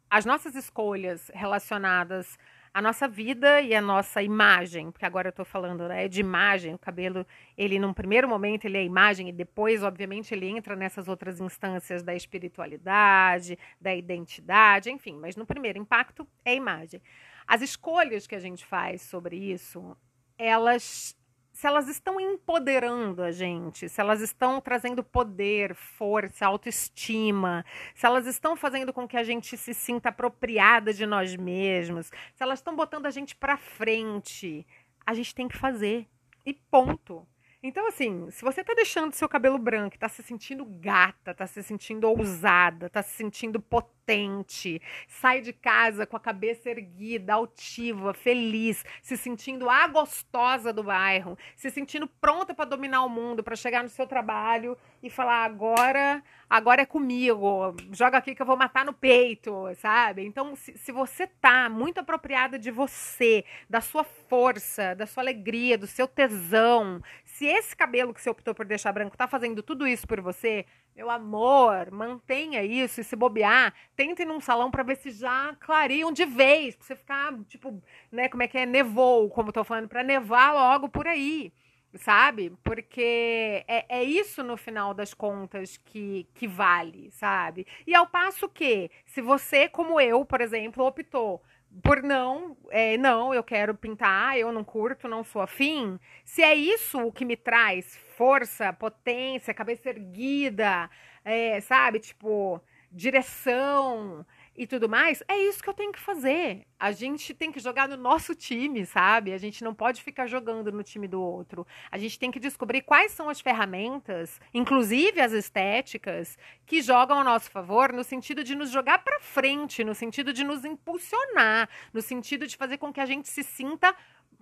as 0.09 0.25
nossas 0.25 0.55
escolhas 0.55 1.29
relacionadas 1.33 2.37
à 2.73 2.81
nossa 2.81 3.07
vida 3.07 3.61
e 3.61 3.73
à 3.73 3.81
nossa 3.81 4.21
imagem, 4.21 4.91
porque 4.91 5.05
agora 5.05 5.27
eu 5.27 5.31
estou 5.31 5.45
falando 5.45 5.87
né, 5.87 6.07
de 6.07 6.19
imagem, 6.19 6.73
o 6.73 6.79
cabelo, 6.79 7.25
ele 7.57 7.79
num 7.79 7.93
primeiro 7.93 8.27
momento 8.27 8.65
ele 8.65 8.77
é 8.77 8.83
imagem 8.83 9.29
e 9.29 9.31
depois, 9.31 9.83
obviamente, 9.83 10.33
ele 10.33 10.47
entra 10.47 10.75
nessas 10.75 11.07
outras 11.07 11.39
instâncias 11.41 12.03
da 12.03 12.15
espiritualidade, 12.15 13.57
da 13.79 13.93
identidade, 13.93 14.89
enfim, 14.89 15.17
mas 15.19 15.35
no 15.35 15.45
primeiro 15.45 15.79
impacto 15.79 16.27
é 16.45 16.55
imagem. 16.55 17.01
As 17.47 17.61
escolhas 17.61 18.27
que 18.27 18.35
a 18.35 18.39
gente 18.39 18.65
faz 18.65 19.01
sobre 19.01 19.35
isso, 19.35 19.97
elas 20.37 21.18
se 21.59 21.67
elas 21.67 21.89
estão 21.89 22.21
empoderando 22.21 23.21
a 23.21 23.33
gente, 23.33 23.89
se 23.89 23.99
elas 23.99 24.21
estão 24.21 24.61
trazendo 24.61 25.03
poder, 25.03 25.75
força, 25.75 26.45
autoestima, 26.45 27.65
se 27.93 28.05
elas 28.05 28.25
estão 28.25 28.55
fazendo 28.55 28.93
com 28.93 29.05
que 29.05 29.17
a 29.17 29.23
gente 29.25 29.57
se 29.57 29.73
sinta 29.73 30.07
apropriada 30.07 30.93
de 30.93 31.05
nós 31.05 31.35
mesmos, 31.35 32.13
se 32.33 32.41
elas 32.41 32.59
estão 32.59 32.77
botando 32.77 33.07
a 33.07 33.09
gente 33.09 33.35
para 33.35 33.57
frente, 33.57 34.65
a 35.05 35.13
gente 35.13 35.35
tem 35.35 35.49
que 35.49 35.57
fazer. 35.57 36.07
E 36.45 36.53
ponto. 36.53 37.27
Então, 37.61 37.87
assim, 37.87 38.31
se 38.31 38.41
você 38.41 38.63
tá 38.63 38.73
deixando 38.73 39.11
seu 39.11 39.27
cabelo 39.27 39.57
branco, 39.57 39.99
tá 39.99 40.07
se 40.07 40.23
sentindo 40.23 40.63
gata, 40.63 41.33
tá 41.33 41.45
se 41.45 41.61
sentindo 41.61 42.07
ousada, 42.07 42.89
tá 42.89 43.03
se 43.03 43.17
sentindo 43.17 43.59
potente, 43.59 44.81
sai 45.09 45.41
de 45.41 45.51
casa 45.51 46.07
com 46.07 46.15
a 46.15 46.21
cabeça 46.21 46.69
erguida, 46.69 47.33
altiva, 47.33 48.13
feliz, 48.13 48.85
se 49.01 49.17
sentindo 49.17 49.69
a 49.69 49.87
gostosa 49.87 50.71
do 50.71 50.83
bairro, 50.83 51.37
se 51.57 51.69
sentindo 51.69 52.07
pronta 52.07 52.53
para 52.53 52.63
dominar 52.63 53.03
o 53.03 53.09
mundo, 53.09 53.43
para 53.43 53.57
chegar 53.57 53.83
no 53.83 53.89
seu 53.89 54.07
trabalho 54.07 54.77
e 55.01 55.09
falar 55.09 55.45
agora, 55.45 56.21
agora 56.49 56.81
é 56.81 56.85
comigo, 56.85 57.75
joga 57.91 58.17
aqui 58.17 58.35
que 58.35 58.41
eu 58.41 58.45
vou 58.45 58.57
matar 58.57 58.85
no 58.85 58.93
peito, 58.93 59.53
sabe? 59.75 60.25
Então, 60.25 60.55
se, 60.55 60.77
se 60.77 60.91
você 60.91 61.27
tá 61.27 61.69
muito 61.69 61.99
apropriada 61.99 62.59
de 62.59 62.71
você, 62.71 63.45
da 63.69 63.81
sua 63.81 64.03
força, 64.03 64.93
da 64.95 65.05
sua 65.05 65.23
alegria, 65.23 65.77
do 65.77 65.87
seu 65.87 66.07
tesão, 66.07 67.01
se 67.23 67.45
esse 67.45 67.75
cabelo 67.75 68.13
que 68.13 68.21
você 68.21 68.29
optou 68.29 68.53
por 68.53 68.65
deixar 68.65 68.91
branco 68.91 69.15
tá 69.15 69.27
fazendo 69.27 69.63
tudo 69.63 69.87
isso 69.87 70.05
por 70.05 70.19
você, 70.19 70.65
meu 70.95 71.09
amor, 71.09 71.89
mantenha 71.91 72.61
isso 72.61 72.99
e 72.99 73.03
se 73.05 73.15
bobear, 73.15 73.73
tente 73.95 74.23
ir 74.23 74.25
num 74.25 74.41
salão 74.41 74.69
para 74.69 74.83
ver 74.83 74.97
se 74.97 75.11
já 75.11 75.55
clareiam 75.59 76.11
de 76.11 76.25
vez, 76.25 76.75
pra 76.75 76.85
você 76.85 76.95
ficar, 76.95 77.33
tipo, 77.47 77.81
né, 78.11 78.27
como 78.27 78.43
é 78.43 78.47
que 78.47 78.57
é, 78.57 78.65
nevou, 78.65 79.29
como 79.29 79.53
tô 79.53 79.63
falando, 79.63 79.87
para 79.87 80.03
nevar 80.03 80.53
logo 80.53 80.89
por 80.89 81.07
aí, 81.07 81.53
sabe? 81.95 82.53
Porque 82.63 83.63
é, 83.67 83.85
é 83.89 84.03
isso 84.03 84.43
no 84.43 84.57
final 84.57 84.93
das 84.93 85.13
contas 85.13 85.77
que, 85.77 86.27
que 86.33 86.47
vale, 86.47 87.11
sabe? 87.11 87.65
E 87.85 87.95
ao 87.95 88.07
passo 88.07 88.47
que, 88.49 88.89
se 89.05 89.21
você, 89.21 89.67
como 89.67 89.99
eu, 89.99 90.25
por 90.25 90.41
exemplo, 90.41 90.85
optou 90.85 91.41
por 91.83 92.01
não, 92.01 92.57
é, 92.71 92.97
não, 92.97 93.33
eu 93.33 93.43
quero 93.43 93.75
pintar, 93.75 94.37
eu 94.37 94.51
não 94.51 94.63
curto, 94.63 95.07
não 95.07 95.23
sou 95.23 95.41
afim. 95.41 95.99
Se 96.25 96.41
é 96.41 96.55
isso 96.55 96.99
o 96.99 97.11
que 97.11 97.23
me 97.25 97.37
traz 97.37 97.95
força, 98.17 98.73
potência, 98.73 99.53
cabeça 99.53 99.89
erguida, 99.89 100.89
é, 101.23 101.61
sabe, 101.61 101.99
tipo, 101.99 102.61
direção, 102.91 104.25
e 104.59 104.67
tudo 104.67 104.89
mais, 104.89 105.23
é 105.25 105.37
isso 105.37 105.63
que 105.63 105.69
eu 105.69 105.73
tenho 105.73 105.93
que 105.93 106.01
fazer. 106.01 106.67
A 106.77 106.91
gente 106.91 107.33
tem 107.33 107.49
que 107.49 107.61
jogar 107.61 107.87
no 107.87 107.95
nosso 107.95 108.35
time, 108.35 108.85
sabe? 108.85 109.31
A 109.31 109.37
gente 109.37 109.63
não 109.63 109.73
pode 109.73 110.03
ficar 110.03 110.27
jogando 110.27 110.69
no 110.69 110.83
time 110.83 111.07
do 111.07 111.21
outro. 111.21 111.65
A 111.89 111.97
gente 111.97 112.19
tem 112.19 112.29
que 112.29 112.41
descobrir 112.41 112.81
quais 112.81 113.13
são 113.13 113.29
as 113.29 113.39
ferramentas, 113.39 114.37
inclusive 114.53 115.21
as 115.21 115.31
estéticas, 115.31 116.37
que 116.65 116.81
jogam 116.81 117.19
ao 117.19 117.23
nosso 117.23 117.49
favor 117.49 117.93
no 117.93 118.03
sentido 118.03 118.43
de 118.43 118.53
nos 118.53 118.69
jogar 118.69 118.99
para 118.99 119.21
frente, 119.21 119.81
no 119.81 119.95
sentido 119.95 120.33
de 120.33 120.43
nos 120.43 120.65
impulsionar, 120.65 121.69
no 121.93 122.01
sentido 122.01 122.45
de 122.45 122.57
fazer 122.57 122.79
com 122.79 122.91
que 122.91 122.99
a 122.99 123.05
gente 123.05 123.29
se 123.29 123.43
sinta 123.43 123.95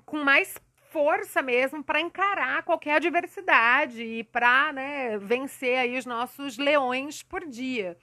com 0.03 0.23
mais 0.23 0.57
força 0.89 1.43
mesmo 1.43 1.83
para 1.83 2.01
encarar 2.01 2.63
qualquer 2.63 2.95
adversidade 2.95 4.01
e 4.01 4.23
para 4.23 4.73
né, 4.73 5.19
vencer 5.19 5.77
aí 5.77 5.95
os 5.95 6.07
nossos 6.07 6.57
leões 6.57 7.21
por 7.21 7.45
dia. 7.45 7.95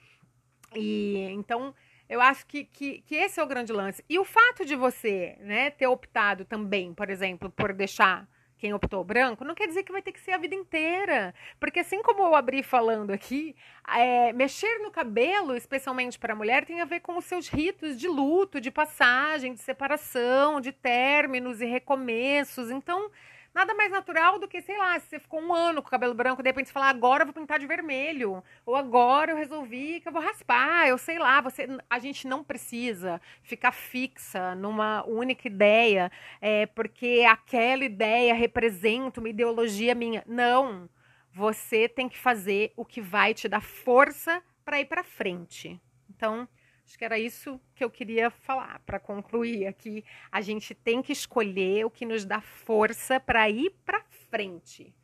E 0.73 1.27
então 1.31 1.73
eu 2.09 2.21
acho 2.21 2.45
que, 2.45 2.63
que, 2.65 3.01
que, 3.01 3.15
esse 3.15 3.39
é 3.39 3.43
o 3.43 3.47
grande 3.47 3.73
lance. 3.73 4.03
E 4.09 4.19
o 4.19 4.25
fato 4.25 4.65
de 4.65 4.75
você 4.75 5.37
né, 5.39 5.69
ter 5.71 5.87
optado 5.87 6.45
também, 6.45 6.93
por 6.93 7.09
exemplo, 7.09 7.49
por 7.49 7.73
deixar 7.73 8.27
quem 8.57 8.73
optou 8.73 9.03
branco, 9.03 9.43
não 9.43 9.53
quer 9.53 9.67
dizer 9.67 9.83
que 9.83 9.91
vai 9.91 10.01
ter 10.01 10.11
que 10.11 10.19
ser 10.19 10.31
a 10.31 10.37
vida 10.37 10.55
inteira. 10.55 11.33
Porque 11.59 11.79
assim 11.79 12.01
como 12.01 12.21
eu 12.21 12.35
abri 12.35 12.63
falando 12.63 13.11
aqui, 13.11 13.55
é, 13.87 14.31
mexer 14.33 14.79
no 14.79 14.91
cabelo, 14.91 15.55
especialmente 15.55 16.17
para 16.17 16.33
a 16.33 16.35
mulher, 16.35 16.65
tem 16.65 16.81
a 16.81 16.85
ver 16.85 17.01
com 17.01 17.17
os 17.17 17.25
seus 17.25 17.49
ritos 17.49 17.99
de 17.99 18.07
luto, 18.07 18.61
de 18.61 18.71
passagem, 18.71 19.53
de 19.53 19.59
separação, 19.59 20.61
de 20.61 20.71
términos 20.71 21.61
e 21.61 21.65
recomeços. 21.65 22.71
Então, 22.71 23.11
Nada 23.55 23.73
mais 23.73 23.89
natural 23.89 24.37
do 24.37 24.49
que, 24.49 24.61
sei 24.61 24.77
lá, 24.77 24.99
se 24.99 25.07
você 25.07 25.17
ficou 25.17 25.41
um 25.41 25.53
ano 25.53 25.81
com 25.81 25.87
o 25.87 25.91
cabelo 25.91 26.13
branco, 26.13 26.43
de 26.43 26.49
repente 26.49 26.67
você 26.67 26.73
falar, 26.73 26.89
agora 26.89 27.21
eu 27.21 27.27
vou 27.27 27.33
pintar 27.33 27.57
de 27.57 27.65
vermelho. 27.65 28.43
Ou 28.65 28.75
agora 28.75 29.31
eu 29.31 29.37
resolvi 29.37 30.01
que 30.01 30.09
eu 30.09 30.11
vou 30.11 30.21
raspar. 30.21 30.89
Eu 30.89 30.97
sei 30.97 31.17
lá, 31.17 31.39
você, 31.39 31.65
a 31.89 31.97
gente 31.97 32.27
não 32.27 32.43
precisa 32.43 33.21
ficar 33.41 33.71
fixa 33.71 34.53
numa 34.55 35.05
única 35.05 35.47
ideia, 35.47 36.11
é, 36.41 36.65
porque 36.65 37.25
aquela 37.25 37.85
ideia 37.85 38.33
representa 38.33 39.21
uma 39.21 39.29
ideologia 39.29 39.95
minha. 39.95 40.21
Não. 40.27 40.89
Você 41.31 41.87
tem 41.87 42.09
que 42.09 42.17
fazer 42.17 42.73
o 42.75 42.83
que 42.83 42.99
vai 42.99 43.33
te 43.33 43.47
dar 43.47 43.61
força 43.61 44.43
para 44.65 44.81
ir 44.81 44.85
para 44.85 45.01
frente. 45.01 45.79
Então, 46.09 46.45
Acho 46.85 46.97
que 46.97 47.05
era 47.05 47.17
isso 47.17 47.59
que 47.73 47.83
eu 47.83 47.89
queria 47.89 48.29
falar 48.29 48.79
para 48.85 48.99
concluir 48.99 49.65
aqui. 49.65 50.05
A 50.31 50.39
gente 50.39 50.75
tem 50.75 51.01
que 51.01 51.11
escolher 51.11 51.83
o 51.83 51.89
que 51.89 52.05
nos 52.05 52.25
dá 52.25 52.39
força 52.39 53.19
para 53.19 53.49
ir 53.49 53.71
para 53.83 54.03
frente. 54.29 54.95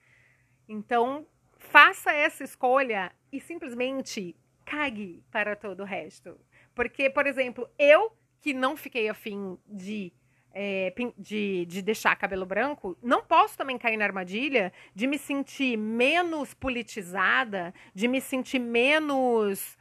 Então, 0.68 1.26
faça 1.58 2.14
essa 2.14 2.44
escolha 2.44 3.12
e 3.32 3.40
simplesmente 3.40 4.36
cague 4.64 5.24
para 5.32 5.56
todo 5.56 5.82
o 5.82 5.86
resto. 5.86 6.40
Porque, 6.76 7.10
por 7.10 7.26
exemplo, 7.26 7.68
eu 7.78 8.16
que 8.40 8.54
não 8.54 8.78
fiquei 8.78 9.10
afim 9.10 9.58
de, 9.68 10.14
é, 10.54 10.94
de, 11.18 11.66
de 11.66 11.82
deixar 11.82 12.16
cabelo 12.16 12.46
branco, 12.46 12.98
não 13.02 13.24
posso 13.24 13.58
também 13.58 13.78
cair 13.78 13.98
na 13.98 14.06
armadilha 14.06 14.72
de 14.94 15.08
me 15.08 15.18
sentir 15.18 15.78
menos 15.78 16.54
politizada, 16.54 17.74
de 17.94 18.08
me 18.08 18.22
sentir 18.22 18.60
menos 18.60 19.78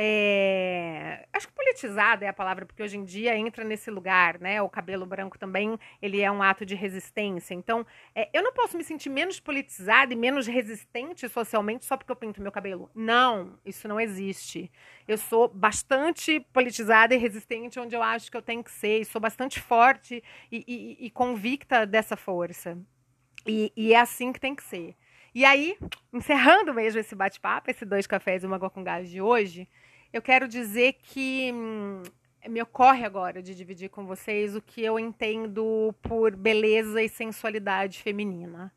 é, 0.00 1.26
acho 1.32 1.48
que 1.48 1.54
politizada 1.54 2.24
é 2.24 2.28
a 2.28 2.32
palavra, 2.32 2.64
porque 2.64 2.80
hoje 2.80 2.96
em 2.96 3.02
dia 3.02 3.36
entra 3.36 3.64
nesse 3.64 3.90
lugar, 3.90 4.38
né? 4.38 4.62
O 4.62 4.68
cabelo 4.68 5.04
branco 5.04 5.36
também, 5.36 5.76
ele 6.00 6.20
é 6.20 6.30
um 6.30 6.40
ato 6.40 6.64
de 6.64 6.76
resistência. 6.76 7.52
Então, 7.52 7.84
é, 8.14 8.28
eu 8.32 8.40
não 8.40 8.52
posso 8.52 8.76
me 8.76 8.84
sentir 8.84 9.08
menos 9.08 9.40
politizada 9.40 10.12
e 10.12 10.16
menos 10.16 10.46
resistente 10.46 11.28
socialmente 11.28 11.84
só 11.84 11.96
porque 11.96 12.12
eu 12.12 12.16
pinto 12.16 12.40
meu 12.40 12.52
cabelo. 12.52 12.88
Não, 12.94 13.58
isso 13.66 13.88
não 13.88 13.98
existe. 13.98 14.70
Eu 15.08 15.18
sou 15.18 15.48
bastante 15.48 16.38
politizada 16.52 17.12
e 17.12 17.18
resistente 17.18 17.80
onde 17.80 17.96
eu 17.96 18.02
acho 18.02 18.30
que 18.30 18.36
eu 18.36 18.42
tenho 18.42 18.62
que 18.62 18.70
ser, 18.70 19.00
e 19.00 19.04
sou 19.04 19.20
bastante 19.20 19.60
forte 19.60 20.22
e, 20.52 20.64
e, 20.68 21.06
e 21.06 21.10
convicta 21.10 21.84
dessa 21.84 22.16
força. 22.16 22.78
E, 23.44 23.72
e 23.76 23.92
é 23.92 23.98
assim 23.98 24.32
que 24.32 24.38
tem 24.38 24.54
que 24.54 24.62
ser. 24.62 24.94
E 25.34 25.44
aí, 25.44 25.76
encerrando 26.12 26.72
mesmo 26.72 27.00
esse 27.00 27.16
bate-papo, 27.16 27.68
esse 27.68 27.84
dois 27.84 28.06
cafés 28.06 28.44
e 28.44 28.46
uma 28.46 28.56
água 28.56 28.70
com 28.70 28.84
gás 28.84 29.10
de 29.10 29.20
hoje, 29.20 29.68
eu 30.12 30.22
quero 30.22 30.48
dizer 30.48 30.94
que 31.02 31.50
hum, 31.52 32.02
me 32.48 32.62
ocorre 32.62 33.04
agora 33.04 33.42
de 33.42 33.54
dividir 33.54 33.90
com 33.90 34.06
vocês 34.06 34.56
o 34.56 34.62
que 34.62 34.82
eu 34.82 34.98
entendo 34.98 35.94
por 36.02 36.34
beleza 36.34 37.02
e 37.02 37.08
sensualidade 37.08 38.02
feminina. 38.02 38.72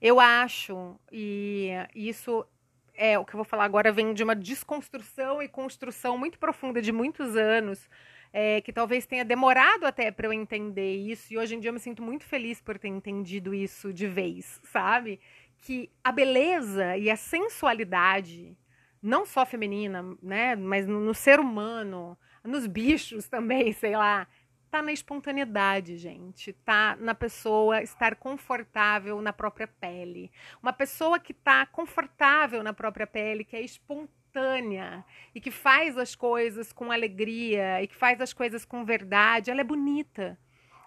Eu 0.00 0.20
acho, 0.20 0.98
e 1.10 1.70
isso 1.94 2.46
é 2.94 3.18
o 3.18 3.24
que 3.24 3.34
eu 3.34 3.38
vou 3.38 3.44
falar 3.44 3.64
agora, 3.64 3.90
vem 3.90 4.12
de 4.12 4.22
uma 4.22 4.36
desconstrução 4.36 5.42
e 5.42 5.48
construção 5.48 6.18
muito 6.18 6.38
profunda 6.38 6.82
de 6.82 6.92
muitos 6.92 7.36
anos, 7.36 7.88
é, 8.32 8.60
que 8.60 8.72
talvez 8.72 9.06
tenha 9.06 9.24
demorado 9.24 9.84
até 9.84 10.10
para 10.10 10.26
eu 10.26 10.32
entender 10.32 10.96
isso, 10.96 11.32
e 11.32 11.38
hoje 11.38 11.54
em 11.54 11.60
dia 11.60 11.70
eu 11.70 11.74
me 11.74 11.80
sinto 11.80 12.02
muito 12.02 12.24
feliz 12.24 12.60
por 12.60 12.78
ter 12.78 12.88
entendido 12.88 13.54
isso 13.54 13.92
de 13.92 14.06
vez, 14.06 14.60
sabe? 14.64 15.20
Que 15.60 15.90
a 16.02 16.12
beleza 16.12 16.96
e 16.96 17.10
a 17.10 17.16
sensualidade 17.16 18.56
não 19.04 19.26
só 19.26 19.44
feminina, 19.44 20.02
né, 20.22 20.56
mas 20.56 20.86
no, 20.86 20.98
no 20.98 21.14
ser 21.14 21.38
humano, 21.38 22.18
nos 22.42 22.66
bichos 22.66 23.28
também, 23.28 23.72
sei 23.72 23.94
lá, 23.96 24.26
tá 24.70 24.82
na 24.82 24.92
espontaneidade, 24.92 25.98
gente. 25.98 26.52
Tá 26.52 26.96
na 26.98 27.14
pessoa 27.14 27.82
estar 27.82 28.16
confortável 28.16 29.20
na 29.20 29.32
própria 29.32 29.68
pele. 29.68 30.32
Uma 30.62 30.72
pessoa 30.72 31.20
que 31.20 31.34
tá 31.34 31.66
confortável 31.66 32.62
na 32.62 32.72
própria 32.72 33.06
pele, 33.06 33.44
que 33.44 33.54
é 33.54 33.60
espontânea 33.60 35.04
e 35.34 35.40
que 35.40 35.50
faz 35.50 35.96
as 35.96 36.16
coisas 36.16 36.72
com 36.72 36.90
alegria 36.90 37.82
e 37.82 37.86
que 37.86 37.94
faz 37.94 38.20
as 38.20 38.32
coisas 38.32 38.64
com 38.64 38.84
verdade, 38.84 39.50
ela 39.50 39.60
é 39.60 39.64
bonita 39.64 40.36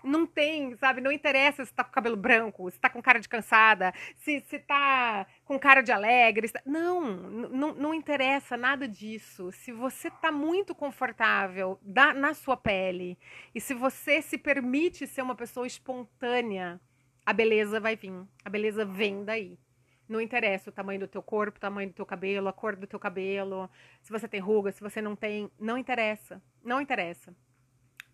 não 0.08 0.26
tem, 0.26 0.76
sabe? 0.78 1.02
Não 1.02 1.12
interessa 1.12 1.66
se 1.66 1.74
tá 1.74 1.84
com 1.84 1.92
cabelo 1.92 2.18
branco, 2.18 2.70
se 2.72 2.80
tá 2.80 2.90
com 2.90 3.02
cara 3.02 3.20
de 3.20 3.30
cansada, 3.30 3.94
se, 4.16 4.40
se 4.48 4.60
tá 4.60 5.28
com 5.46 5.60
cara 5.60 5.82
de 5.82 5.92
alegre. 5.92 6.50
Tá... 6.50 6.62
Não, 6.66 7.02
não, 7.02 7.74
não 7.74 7.94
interessa 7.94 8.58
nada 8.58 8.88
disso. 8.88 9.52
Se 9.52 9.72
você 9.72 10.10
tá 10.10 10.32
muito 10.32 10.74
confortável 10.74 11.80
da, 11.82 12.14
na 12.14 12.34
sua 12.34 12.58
pele 12.58 13.18
e 13.54 13.62
se 13.62 13.74
você 13.74 14.22
se 14.22 14.38
permite 14.38 15.06
ser 15.06 15.22
uma 15.22 15.36
pessoa 15.36 15.68
espontânea, 15.68 16.80
a 17.26 17.34
beleza 17.34 17.80
vai 17.80 17.96
vir. 17.96 18.26
A 18.44 18.50
beleza 18.50 18.86
vem 18.86 19.24
daí. 19.24 19.60
Não 20.08 20.22
interessa 20.22 20.70
o 20.70 20.74
tamanho 20.74 21.02
do 21.02 21.08
teu 21.08 21.22
corpo, 21.22 21.58
o 21.58 21.62
tamanho 21.62 21.90
do 21.90 21.94
teu 21.94 22.06
cabelo, 22.06 22.48
a 22.48 22.54
cor 22.54 22.78
do 22.78 22.88
teu 22.88 22.98
cabelo, 22.98 23.70
se 24.02 24.10
você 24.10 24.26
tem 24.26 24.40
ruga, 24.40 24.72
se 24.72 24.80
você 24.80 25.02
não 25.02 25.16
tem, 25.16 25.52
não 25.60 25.78
interessa. 25.78 26.42
Não 26.64 26.80
interessa. 26.80 27.36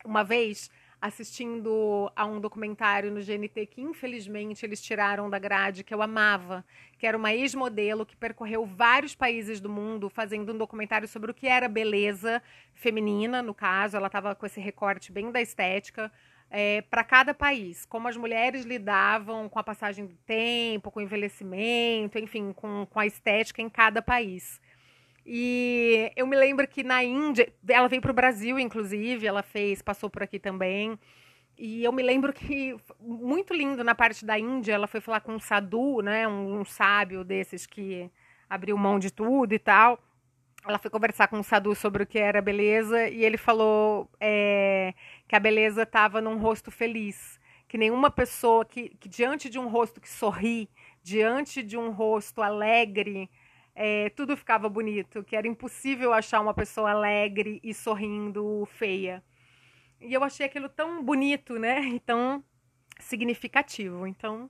Uma 0.03 0.23
vez 0.23 0.71
assistindo 1.03 2.09
a 2.15 2.25
um 2.25 2.39
documentário 2.39 3.11
no 3.11 3.19
GNT 3.19 3.65
que 3.65 3.81
infelizmente 3.81 4.65
eles 4.65 4.81
tiraram 4.81 5.29
da 5.29 5.37
grade, 5.37 5.83
que 5.83 5.93
eu 5.93 6.01
amava, 6.01 6.63
que 6.97 7.05
era 7.05 7.17
uma 7.17 7.33
ex-modelo 7.33 8.05
que 8.05 8.15
percorreu 8.15 8.65
vários 8.65 9.13
países 9.13 9.59
do 9.59 9.69
mundo 9.69 10.09
fazendo 10.09 10.53
um 10.53 10.57
documentário 10.57 11.05
sobre 11.05 11.29
o 11.29 11.33
que 11.33 11.45
era 11.45 11.67
beleza 11.67 12.41
feminina, 12.73 13.41
no 13.41 13.53
caso, 13.53 13.97
ela 13.97 14.07
estava 14.07 14.33
com 14.33 14.45
esse 14.45 14.61
recorte 14.61 15.11
bem 15.11 15.29
da 15.29 15.41
estética. 15.41 16.09
É, 16.49 16.81
para 16.83 17.03
cada 17.03 17.33
país, 17.33 17.85
como 17.85 18.07
as 18.07 18.15
mulheres 18.15 18.63
lidavam 18.63 19.49
com 19.49 19.59
a 19.59 19.63
passagem 19.63 20.05
do 20.05 20.15
tempo, 20.25 20.89
com 20.89 21.01
o 21.01 21.03
envelhecimento, 21.03 22.17
enfim, 22.17 22.53
com, 22.53 22.87
com 22.89 22.99
a 22.99 23.05
estética 23.05 23.61
em 23.61 23.67
cada 23.67 24.01
país. 24.01 24.61
E 25.25 26.12
eu 26.15 26.27
me 26.27 26.36
lembro 26.36 26.67
que 26.67 26.83
na 26.83 27.03
Índia, 27.03 27.51
ela 27.67 27.88
veio 27.88 28.01
para 28.01 28.12
o 28.12 28.15
Brasil, 28.15 28.59
inclusive, 28.59 29.25
ela 29.25 29.41
fez, 29.41 29.81
passou 29.81 30.09
por 30.09 30.23
aqui 30.23 30.38
também. 30.38 30.99
E 31.57 31.83
eu 31.83 31.91
me 31.91 32.01
lembro 32.01 32.33
que 32.33 32.75
muito 32.99 33.53
lindo 33.53 33.83
na 33.83 33.95
parte 33.95 34.25
da 34.25 34.38
Índia, 34.38 34.73
ela 34.73 34.88
foi 34.88 34.99
falar 34.99 35.21
com 35.21 35.33
um 35.33 35.39
sadhu, 35.39 36.01
né, 36.01 36.27
um, 36.27 36.59
um 36.59 36.65
sábio 36.65 37.23
desses 37.23 37.65
que 37.65 38.09
abriu 38.49 38.77
mão 38.77 38.99
de 38.99 39.12
tudo 39.12 39.53
e 39.53 39.59
tal. 39.59 39.99
Ela 40.65 40.79
foi 40.79 40.89
conversar 40.89 41.27
com 41.27 41.38
um 41.38 41.43
sadhu 41.43 41.75
sobre 41.75 42.03
o 42.03 42.07
que 42.07 42.17
era 42.17 42.41
beleza 42.41 43.07
e 43.09 43.23
ele 43.23 43.38
falou 43.38 44.09
é, 44.19 44.93
que 45.27 45.36
a 45.36 45.39
beleza 45.39 45.83
estava 45.83 46.21
num 46.21 46.38
rosto 46.38 46.71
feliz, 46.71 47.39
que 47.67 47.77
nenhuma 47.77 48.09
pessoa 48.09 48.63
que, 48.65 48.89
que 48.99 49.09
diante 49.09 49.49
de 49.49 49.59
um 49.59 49.67
rosto 49.67 49.99
que 49.99 50.09
sorri, 50.09 50.69
diante 51.03 51.62
de 51.62 51.77
um 51.77 51.91
rosto 51.91 52.41
alegre, 52.41 53.29
é, 53.75 54.09
tudo 54.12 54.38
ficava 54.38 54.69
bonito, 54.69 55.23
que 55.23 55.36
era 55.36 55.47
impossível 55.47 56.13
achar 56.13 56.39
uma 56.41 56.53
pessoa 56.53 56.91
alegre 56.91 57.59
e 57.63 57.73
sorrindo 57.73 58.67
feia. 58.77 59.23
E 59.99 60.13
eu 60.13 60.23
achei 60.23 60.45
aquilo 60.45 60.69
tão 60.69 61.03
bonito, 61.03 61.57
né? 61.57 61.81
E 61.95 61.99
tão 61.99 62.43
significativo. 62.99 64.05
Então, 64.05 64.47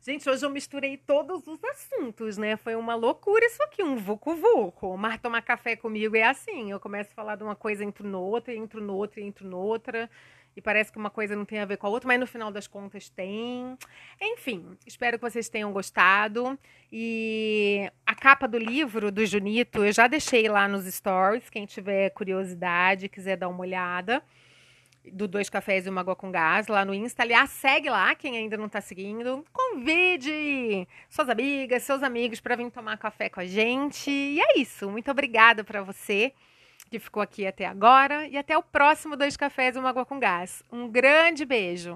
gente, 0.00 0.28
hoje 0.28 0.44
eu 0.44 0.50
misturei 0.50 0.96
todos 0.96 1.46
os 1.46 1.62
assuntos, 1.64 2.38
né? 2.38 2.56
Foi 2.56 2.74
uma 2.76 2.94
loucura 2.94 3.44
isso 3.44 3.62
aqui, 3.64 3.82
um 3.82 3.96
vucu-vucu. 3.96 4.96
Mas 4.96 5.20
tomar 5.20 5.42
café 5.42 5.74
comigo 5.76 6.16
é 6.16 6.24
assim, 6.24 6.70
eu 6.70 6.78
começo 6.78 7.10
a 7.12 7.14
falar 7.14 7.36
de 7.36 7.42
uma 7.42 7.56
coisa, 7.56 7.84
entro 7.84 8.06
noutra, 8.06 8.54
entro 8.54 8.80
noutra, 8.80 9.20
entro 9.20 9.46
noutra 9.46 10.10
e 10.56 10.60
parece 10.60 10.92
que 10.92 10.98
uma 10.98 11.10
coisa 11.10 11.34
não 11.34 11.44
tem 11.44 11.58
a 11.60 11.64
ver 11.64 11.76
com 11.78 11.86
a 11.86 11.90
outra, 11.90 12.06
mas 12.06 12.20
no 12.20 12.26
final 12.26 12.50
das 12.50 12.66
contas 12.66 13.08
tem. 13.08 13.76
Enfim, 14.20 14.76
espero 14.86 15.18
que 15.18 15.30
vocês 15.30 15.48
tenham 15.48 15.72
gostado. 15.72 16.58
E 16.90 17.90
a 18.06 18.14
capa 18.14 18.46
do 18.46 18.58
livro 18.58 19.10
do 19.10 19.24
Junito 19.24 19.84
eu 19.84 19.92
já 19.92 20.06
deixei 20.06 20.48
lá 20.48 20.68
nos 20.68 20.84
stories. 20.84 21.48
Quem 21.48 21.64
tiver 21.64 22.10
curiosidade, 22.10 23.08
quiser 23.08 23.36
dar 23.36 23.48
uma 23.48 23.60
olhada. 23.60 24.22
Do 25.12 25.26
Dois 25.26 25.50
Cafés 25.50 25.84
e 25.84 25.90
uma 25.90 26.00
Água 26.00 26.14
com 26.14 26.30
Gás 26.30 26.68
lá 26.68 26.84
no 26.84 26.94
Insta. 26.94 27.22
Aliás, 27.22 27.50
segue 27.50 27.90
lá 27.90 28.14
quem 28.14 28.36
ainda 28.36 28.56
não 28.56 28.66
está 28.66 28.80
seguindo. 28.80 29.44
Convide 29.52 30.86
suas 31.08 31.28
amigas, 31.28 31.82
seus 31.82 32.04
amigos 32.04 32.40
para 32.40 32.54
vir 32.54 32.70
tomar 32.70 32.96
café 32.98 33.28
com 33.28 33.40
a 33.40 33.44
gente. 33.44 34.10
E 34.10 34.40
é 34.40 34.60
isso. 34.60 34.88
Muito 34.88 35.10
obrigada 35.10 35.64
para 35.64 35.82
você 35.82 36.32
que 36.92 36.98
ficou 36.98 37.22
aqui 37.22 37.46
até 37.46 37.64
agora 37.64 38.26
e 38.28 38.36
até 38.36 38.56
o 38.56 38.62
próximo 38.62 39.16
Dois 39.16 39.34
Cafés 39.34 39.74
e 39.74 39.78
uma 39.78 39.88
Água 39.88 40.04
com 40.04 40.20
Gás. 40.20 40.62
Um 40.70 40.86
grande 40.90 41.46
beijo! 41.46 41.90